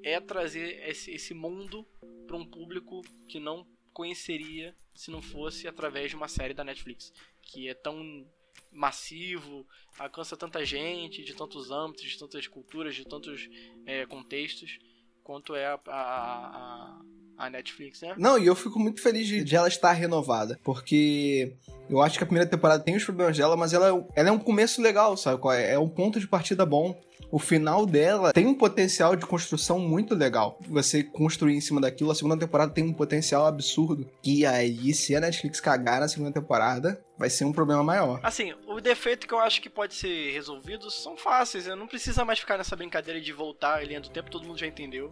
é 0.04 0.20
trazer 0.20 0.88
esse, 0.90 1.12
esse 1.12 1.34
mundo 1.34 1.88
para 2.26 2.36
um 2.36 2.46
público 2.46 3.02
que 3.28 3.40
não 3.40 3.66
conheceria 3.94 4.76
se 4.96 5.12
não 5.12 5.22
fosse 5.22 5.68
através 5.68 6.10
de 6.10 6.16
uma 6.16 6.28
série 6.28 6.54
da 6.54 6.64
Netflix, 6.64 7.14
que 7.42 7.70
é 7.70 7.74
tão 7.74 8.28
massivo, 8.72 9.68
alcança 9.98 10.36
tanta 10.36 10.66
gente, 10.66 11.24
de 11.24 11.36
tantos 11.36 11.72
âmbitos, 11.72 12.04
de 12.04 12.18
tantas 12.18 12.48
culturas, 12.48 12.96
de 12.96 13.06
tantos 13.06 13.48
é, 13.86 14.06
contextos, 14.06 14.80
quanto 15.24 15.56
é 15.56 15.68
a, 15.68 15.80
a, 15.88 16.98
a, 16.98 17.02
A 17.38 17.50
Netflix, 17.50 18.02
né? 18.02 18.14
Não, 18.18 18.38
e 18.38 18.46
eu 18.46 18.56
fico 18.56 18.80
muito 18.80 19.02
feliz 19.02 19.28
de, 19.28 19.44
de 19.44 19.56
ela 19.56 19.68
estar 19.68 19.92
renovada, 19.92 20.60
porque 20.64 21.54
eu 21.90 22.02
acho 22.02 22.18
que 22.18 22.24
a 22.24 22.28
primeira 22.28 22.50
temporada 22.50 22.84
tem 22.84 22.96
os 22.96 23.04
problemas 23.04 23.38
dela, 23.38 23.58
mas 23.58 23.74
ela, 23.74 23.90
é 23.90 24.06
ela 24.16 24.30
é 24.30 24.32
um 24.32 24.40
começo 24.40 24.82
legal, 24.82 25.18
sabe? 25.18 25.40
qual 25.40 25.54
É 25.54 25.74
É 25.74 25.80
um 25.80 25.90
ponto 25.90 26.20
de 26.20 26.28
partida 26.28 26.66
bom. 26.66 27.00
O 27.32 27.40
final 27.40 27.88
dela 27.88 28.32
tem 28.32 28.46
um 28.46 28.54
potencial 28.54 29.16
de 29.16 29.26
construção 29.26 29.80
muito 29.80 30.14
legal. 30.14 30.60
Você 30.68 31.04
construir 31.04 31.56
em 31.56 31.62
cima 31.62 31.82
daquilo, 31.82 32.12
a 32.12 32.16
segunda 32.16 32.38
temporada 32.38 32.72
tem 32.72 32.84
um 32.84 32.94
potencial 32.94 33.48
absurdo. 33.48 34.08
E 34.24 34.46
aí, 34.46 34.94
se 34.94 35.16
a 35.16 35.20
Netflix 35.20 35.60
cagar 35.60 36.00
na 36.00 36.08
segunda 36.08 36.32
temporada, 36.32 37.04
vai 37.18 37.32
ser 37.32 37.46
um 37.46 37.52
problema 37.52 37.84
maior. 37.84 38.20
Assim, 38.22 38.54
o 38.68 38.80
defeito 38.80 39.26
que 39.26 39.34
eu 39.34 39.40
acho 39.40 39.62
que 39.64 39.70
pode 39.70 39.96
ser 39.96 40.32
resolvido 40.32 40.92
são 40.92 41.18
fáceis. 41.18 41.66
Não 41.66 41.88
precisa 41.88 42.24
mais 42.24 42.38
ficar 42.38 42.60
nessa 42.60 42.76
brincadeira 42.76 43.20
de 43.20 43.34
voltar 43.34 43.80
a 43.80 43.84
linha 43.84 44.00
do 44.00 44.10
tempo, 44.10 44.30
todo 44.30 44.46
mundo 44.46 44.60
já 44.60 44.68
entendeu 44.68 45.12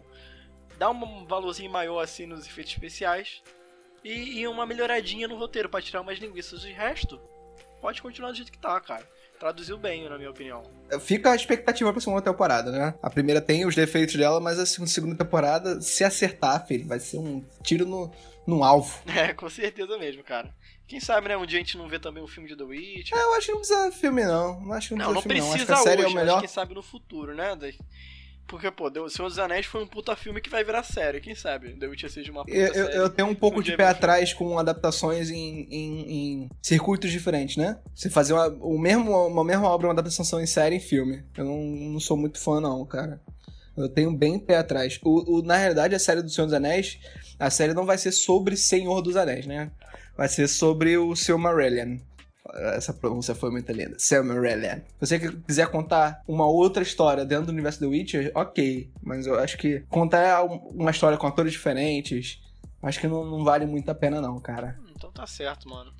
dar 0.82 0.90
um 0.90 1.24
valorzinho 1.24 1.70
maior 1.70 2.00
assim 2.00 2.26
nos 2.26 2.44
efeitos 2.44 2.72
especiais 2.72 3.40
e, 4.02 4.40
e 4.40 4.48
uma 4.48 4.66
melhoradinha 4.66 5.28
no 5.28 5.38
roteiro 5.38 5.68
para 5.68 5.80
tirar 5.80 6.00
umas 6.00 6.18
linguiças. 6.18 6.62
De 6.62 6.72
resto, 6.72 7.20
pode 7.80 8.02
continuar 8.02 8.32
do 8.32 8.36
jeito 8.36 8.50
que 8.50 8.58
tá, 8.58 8.80
cara. 8.80 9.08
Traduziu 9.38 9.78
bem, 9.78 10.08
na 10.08 10.18
minha 10.18 10.30
opinião. 10.30 10.62
Fica 11.00 11.30
a 11.30 11.36
expectativa 11.36 11.92
pra 11.92 12.00
segunda 12.00 12.22
temporada, 12.22 12.72
né? 12.72 12.94
A 13.00 13.08
primeira 13.08 13.40
tem 13.40 13.64
os 13.64 13.76
defeitos 13.76 14.16
dela, 14.16 14.40
mas 14.40 14.58
a 14.58 14.66
segunda 14.66 15.16
temporada, 15.16 15.80
se 15.80 16.02
acertar, 16.02 16.66
filho, 16.66 16.86
vai 16.86 16.98
ser 16.98 17.18
um 17.18 17.44
tiro 17.62 17.86
no, 17.86 18.10
no 18.44 18.64
alvo. 18.64 19.02
É, 19.06 19.32
com 19.32 19.48
certeza 19.48 19.96
mesmo, 19.98 20.24
cara. 20.24 20.52
Quem 20.86 20.98
sabe, 20.98 21.28
né? 21.28 21.36
Um 21.36 21.46
dia 21.46 21.58
a 21.58 21.62
gente 21.62 21.78
não 21.78 21.88
vê 21.88 21.98
também 21.98 22.22
o 22.22 22.28
filme 22.28 22.48
de 22.48 22.56
The 22.56 22.64
Witch. 22.64 23.12
É, 23.12 23.22
eu 23.22 23.34
acho 23.34 23.46
que 23.46 23.52
não 23.52 23.58
precisa 23.60 23.92
filme, 23.92 24.24
não. 24.24 24.60
Não 24.60 24.72
acho 24.72 24.88
que 24.88 24.94
não, 24.96 25.12
não, 25.12 25.22
precisa 25.22 25.44
não 25.44 25.46
filme, 25.46 25.54
não. 25.54 25.54
Acho 25.54 25.66
que 25.66 25.72
a 25.72 25.76
série 25.76 26.04
hoje, 26.04 26.10
é 26.10 26.16
o 26.16 26.20
melhor. 26.20 26.40
quem 26.40 26.48
sabe 26.48 26.74
no 26.74 26.82
futuro, 26.82 27.34
né? 27.34 27.56
Porque, 28.46 28.70
pô, 28.70 28.88
O 28.88 29.08
Senhor 29.08 29.28
dos 29.28 29.38
Anéis 29.38 29.66
foi 29.66 29.82
um 29.82 29.86
puta 29.86 30.14
filme 30.14 30.40
que 30.40 30.50
vai 30.50 30.62
virar 30.62 30.82
série, 30.82 31.20
quem 31.20 31.34
sabe? 31.34 31.72
The 31.72 31.86
Witcher 31.86 32.10
seja 32.10 32.30
uma 32.30 32.44
puta 32.44 32.56
eu, 32.56 32.74
série. 32.74 32.96
Eu 32.96 33.08
tenho 33.08 33.28
um 33.28 33.34
pouco 33.34 33.60
um 33.60 33.62
de 33.62 33.76
pé 33.76 33.86
atrás 33.86 34.34
com 34.34 34.58
adaptações 34.58 35.30
em, 35.30 35.66
em, 35.70 36.10
em, 36.10 36.50
circuitos 36.60 37.10
diferentes, 37.10 37.56
né? 37.56 37.78
Você 37.94 38.10
fazer 38.10 38.34
uma, 38.34 38.48
o 38.48 38.78
mesmo, 38.78 39.10
uma 39.26 39.44
mesma 39.44 39.68
obra, 39.68 39.86
uma 39.86 39.92
adaptação 39.94 40.40
em 40.40 40.46
série 40.46 40.76
e 40.76 40.80
filme. 40.80 41.24
Eu 41.36 41.44
não, 41.44 41.58
não 41.58 42.00
sou 42.00 42.16
muito 42.16 42.38
fã, 42.38 42.60
não, 42.60 42.84
cara. 42.84 43.20
Eu 43.76 43.88
tenho 43.88 44.12
bem 44.12 44.38
pé 44.38 44.58
atrás. 44.58 44.98
O, 45.02 45.38
o, 45.38 45.42
na 45.42 45.56
realidade, 45.56 45.94
a 45.94 45.98
série 45.98 46.22
do 46.22 46.30
Senhor 46.30 46.46
dos 46.46 46.54
Anéis, 46.54 46.98
a 47.38 47.48
série 47.48 47.72
não 47.72 47.86
vai 47.86 47.96
ser 47.96 48.12
sobre 48.12 48.56
Senhor 48.56 49.00
dos 49.00 49.16
Anéis, 49.16 49.46
né? 49.46 49.70
Vai 50.16 50.28
ser 50.28 50.46
sobre 50.46 50.98
o 50.98 51.16
Silmarillion. 51.16 51.96
Essa 52.54 52.92
pronúncia 52.92 53.34
foi 53.34 53.50
muito 53.50 53.70
linda. 53.70 53.98
Silmarillion. 53.98 54.80
Se 55.00 55.06
você 55.06 55.18
quiser 55.18 55.68
contar 55.70 56.22
uma 56.26 56.46
outra 56.46 56.82
história 56.82 57.24
dentro 57.24 57.46
do 57.46 57.52
universo 57.52 57.80
do 57.80 57.90
Witcher, 57.90 58.32
ok. 58.34 58.90
Mas 59.02 59.26
eu 59.26 59.38
acho 59.38 59.56
que 59.56 59.80
contar 59.88 60.42
uma 60.44 60.90
história 60.90 61.16
com 61.16 61.26
atores 61.26 61.52
diferentes, 61.52 62.40
acho 62.82 63.00
que 63.00 63.06
não, 63.06 63.24
não 63.24 63.44
vale 63.44 63.64
muito 63.64 63.88
a 63.90 63.94
pena 63.94 64.20
não, 64.20 64.40
cara. 64.40 64.78
Então 64.96 65.12
tá 65.12 65.26
certo, 65.26 65.68
mano. 65.68 65.92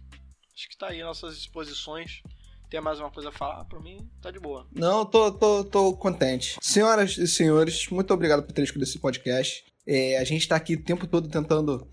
Acho 0.54 0.68
que 0.68 0.76
tá 0.76 0.88
aí 0.88 1.02
nossas 1.02 1.36
exposições. 1.36 2.22
Tem 2.68 2.80
mais 2.80 2.98
uma 2.98 3.10
coisa 3.10 3.28
a 3.28 3.32
falar? 3.32 3.64
Pra 3.66 3.78
mim, 3.80 4.08
tá 4.20 4.30
de 4.30 4.38
boa. 4.38 4.66
Não, 4.72 5.04
tô, 5.04 5.30
tô, 5.30 5.64
tô 5.64 5.96
contente. 5.96 6.56
Senhoras 6.60 7.18
e 7.18 7.28
senhores, 7.28 7.88
muito 7.88 8.12
obrigado 8.14 8.42
por 8.42 8.52
terem 8.52 8.64
escolhido 8.64 8.88
esse 8.88 8.98
podcast. 8.98 9.64
É, 9.86 10.18
a 10.18 10.24
gente 10.24 10.48
tá 10.48 10.56
aqui 10.56 10.74
o 10.74 10.82
tempo 10.82 11.06
todo 11.06 11.28
tentando 11.28 11.86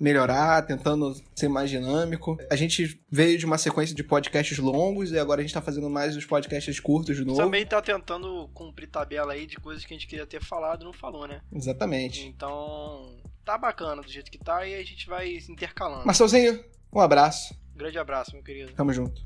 melhorar, 0.00 0.62
tentando 0.62 1.14
ser 1.34 1.48
mais 1.48 1.68
dinâmico. 1.68 2.38
A 2.50 2.56
gente 2.56 2.98
veio 3.10 3.38
de 3.38 3.44
uma 3.44 3.58
sequência 3.58 3.94
de 3.94 4.02
podcasts 4.02 4.58
longos 4.58 5.12
e 5.12 5.18
agora 5.18 5.40
a 5.40 5.44
gente 5.44 5.52
tá 5.52 5.60
fazendo 5.60 5.90
mais 5.90 6.16
os 6.16 6.24
podcasts 6.24 6.80
curtos 6.80 7.16
de 7.16 7.24
novo. 7.24 7.38
Também 7.38 7.66
tá 7.66 7.82
tentando 7.82 8.48
cumprir 8.54 8.88
tabela 8.88 9.34
aí 9.34 9.46
de 9.46 9.56
coisas 9.56 9.84
que 9.84 9.92
a 9.92 9.96
gente 9.96 10.06
queria 10.06 10.26
ter 10.26 10.42
falado 10.42 10.80
e 10.80 10.84
não 10.84 10.92
falou, 10.92 11.28
né? 11.28 11.42
Exatamente. 11.52 12.26
Então, 12.26 13.18
tá 13.44 13.58
bacana 13.58 14.00
do 14.00 14.10
jeito 14.10 14.30
que 14.30 14.38
tá 14.38 14.66
e 14.66 14.74
a 14.74 14.82
gente 14.82 15.06
vai 15.06 15.36
intercalando. 15.48 16.06
Marcelzinho, 16.06 16.64
um 16.92 17.00
abraço. 17.00 17.54
grande 17.76 17.98
abraço, 17.98 18.32
meu 18.32 18.42
querido. 18.42 18.72
Tamo 18.72 18.92
junto. 18.92 19.22